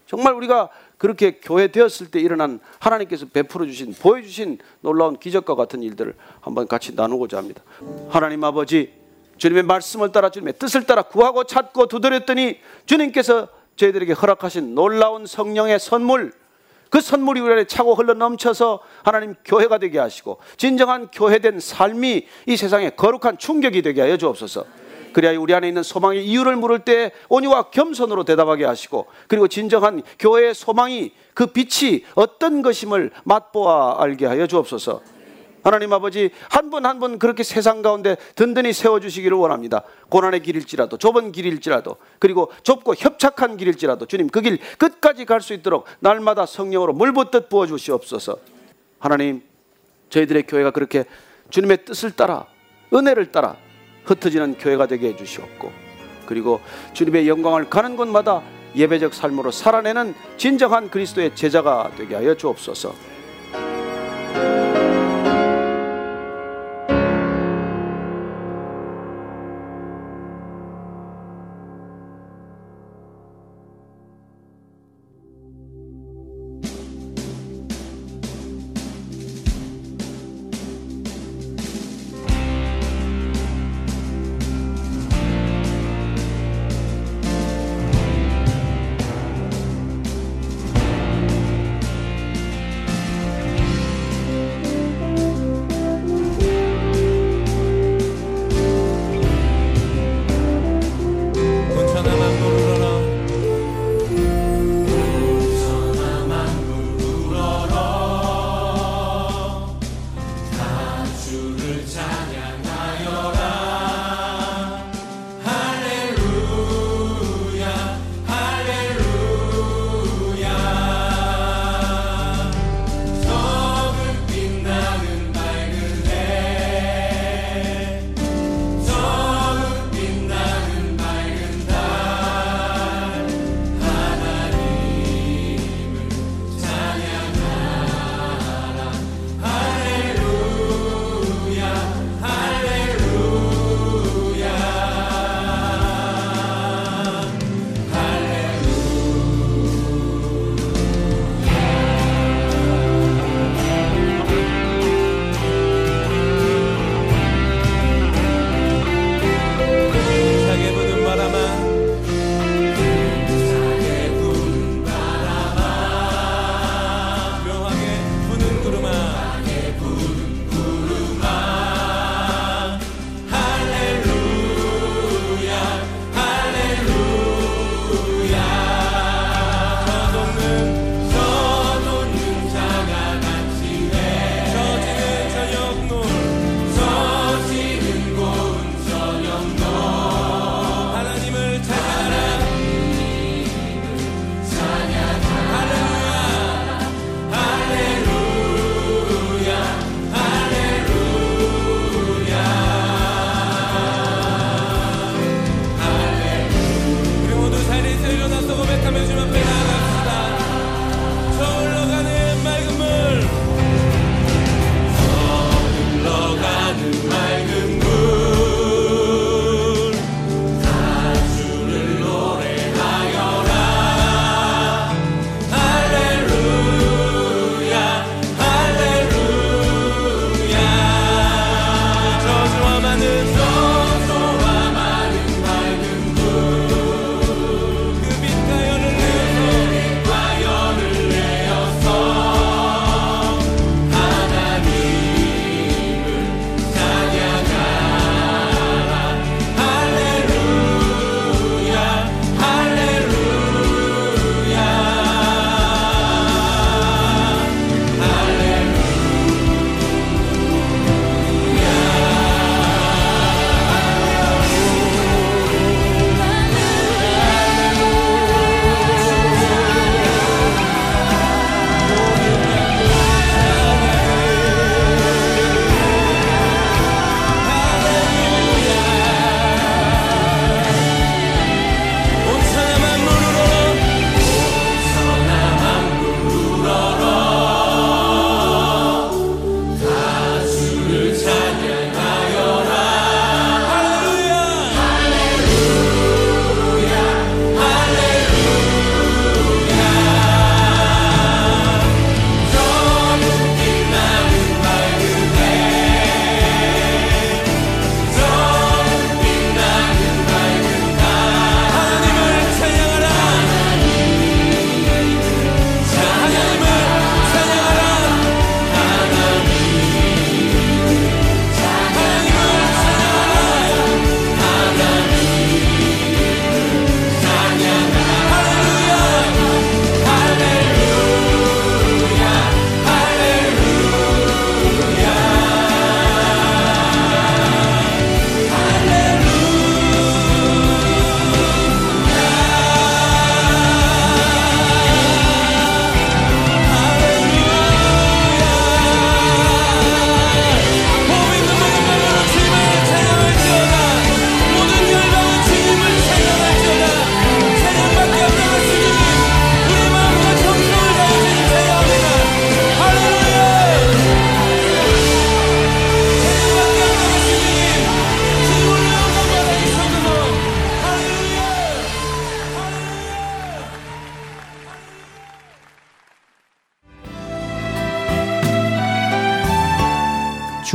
정말 0.06 0.34
우리가 0.34 0.68
그렇게 0.98 1.38
교회 1.42 1.68
되었을 1.68 2.10
때 2.10 2.20
일어난 2.20 2.60
하나님께서 2.78 3.26
베풀어 3.26 3.66
주신 3.66 3.92
보여 3.94 4.22
주신 4.22 4.58
놀라운 4.80 5.18
기적과 5.18 5.54
같은 5.54 5.82
일들을 5.82 6.14
한번 6.40 6.66
같이 6.66 6.94
나누고자 6.94 7.36
합니다. 7.36 7.62
하나님 8.08 8.42
아버지 8.44 8.92
주님의 9.36 9.64
말씀을 9.64 10.12
따라 10.12 10.30
주님의 10.30 10.54
뜻을 10.58 10.84
따라 10.84 11.02
구하고 11.02 11.44
찾고 11.44 11.86
두드렸더니 11.88 12.58
주님께서 12.86 13.48
저희들에게 13.76 14.14
허락하신 14.14 14.74
놀라운 14.74 15.26
성령의 15.26 15.78
선물 15.78 16.32
그 16.88 17.00
선물이 17.00 17.40
우리 17.40 17.52
안에 17.52 17.64
차고 17.64 17.94
흘러 17.94 18.14
넘쳐서 18.14 18.80
하나님 19.02 19.34
교회가 19.44 19.78
되게 19.78 19.98
하시고 19.98 20.38
진정한 20.56 21.08
교회된 21.08 21.60
삶이 21.60 22.26
이 22.46 22.56
세상에 22.56 22.90
거룩한 22.90 23.38
충격이 23.38 23.82
되게 23.82 24.00
하여 24.00 24.16
주옵소서. 24.16 24.85
그래야 25.16 25.38
우리 25.38 25.54
안에 25.54 25.66
있는 25.66 25.82
소망의 25.82 26.26
이유를 26.26 26.56
물을 26.56 26.80
때 26.80 27.10
온유와 27.30 27.70
겸손으로 27.70 28.24
대답하게 28.24 28.66
하시고 28.66 29.06
그리고 29.28 29.48
진정한 29.48 30.02
교회의 30.18 30.54
소망이 30.54 31.12
그 31.32 31.46
빛이 31.46 32.04
어떤 32.16 32.60
것임을 32.60 33.10
맛보아 33.24 34.02
알게 34.02 34.26
하여 34.26 34.46
주옵소서. 34.46 35.00
하나님 35.64 35.90
아버지 35.94 36.28
한분한분 36.50 37.18
그렇게 37.18 37.44
세상 37.44 37.80
가운데 37.80 38.18
든든히 38.34 38.74
세워 38.74 39.00
주시기를 39.00 39.38
원합니다. 39.38 39.84
고난의 40.10 40.42
길일지라도 40.42 40.98
좁은 40.98 41.32
길일지라도 41.32 41.96
그리고 42.18 42.52
좁고 42.62 42.94
협착한 42.98 43.56
길일지라도 43.56 44.04
주님 44.04 44.28
그 44.28 44.42
길 44.42 44.58
끝까지 44.76 45.24
갈 45.24 45.40
수 45.40 45.54
있도록 45.54 45.86
날마다 46.00 46.44
성령으로 46.44 46.92
물붓듯 46.92 47.48
부어 47.48 47.66
주시옵소서. 47.66 48.36
하나님 48.98 49.42
저희들의 50.10 50.42
교회가 50.42 50.72
그렇게 50.72 51.06
주님의 51.48 51.86
뜻을 51.86 52.10
따라 52.10 52.44
은혜를 52.92 53.32
따라 53.32 53.56
흩어지는 54.06 54.56
교회가 54.58 54.86
되게 54.86 55.08
해주시옵고 55.08 55.70
그리고 56.26 56.60
주님의 56.92 57.28
영광을 57.28 57.68
가는 57.68 57.96
곳마다 57.96 58.42
예배적 58.74 59.14
삶으로 59.14 59.50
살아내는 59.50 60.14
진정한 60.36 60.90
그리스도의 60.90 61.34
제자가 61.34 61.92
되게 61.96 62.14
하여 62.14 62.34
주옵소서. 62.34 63.15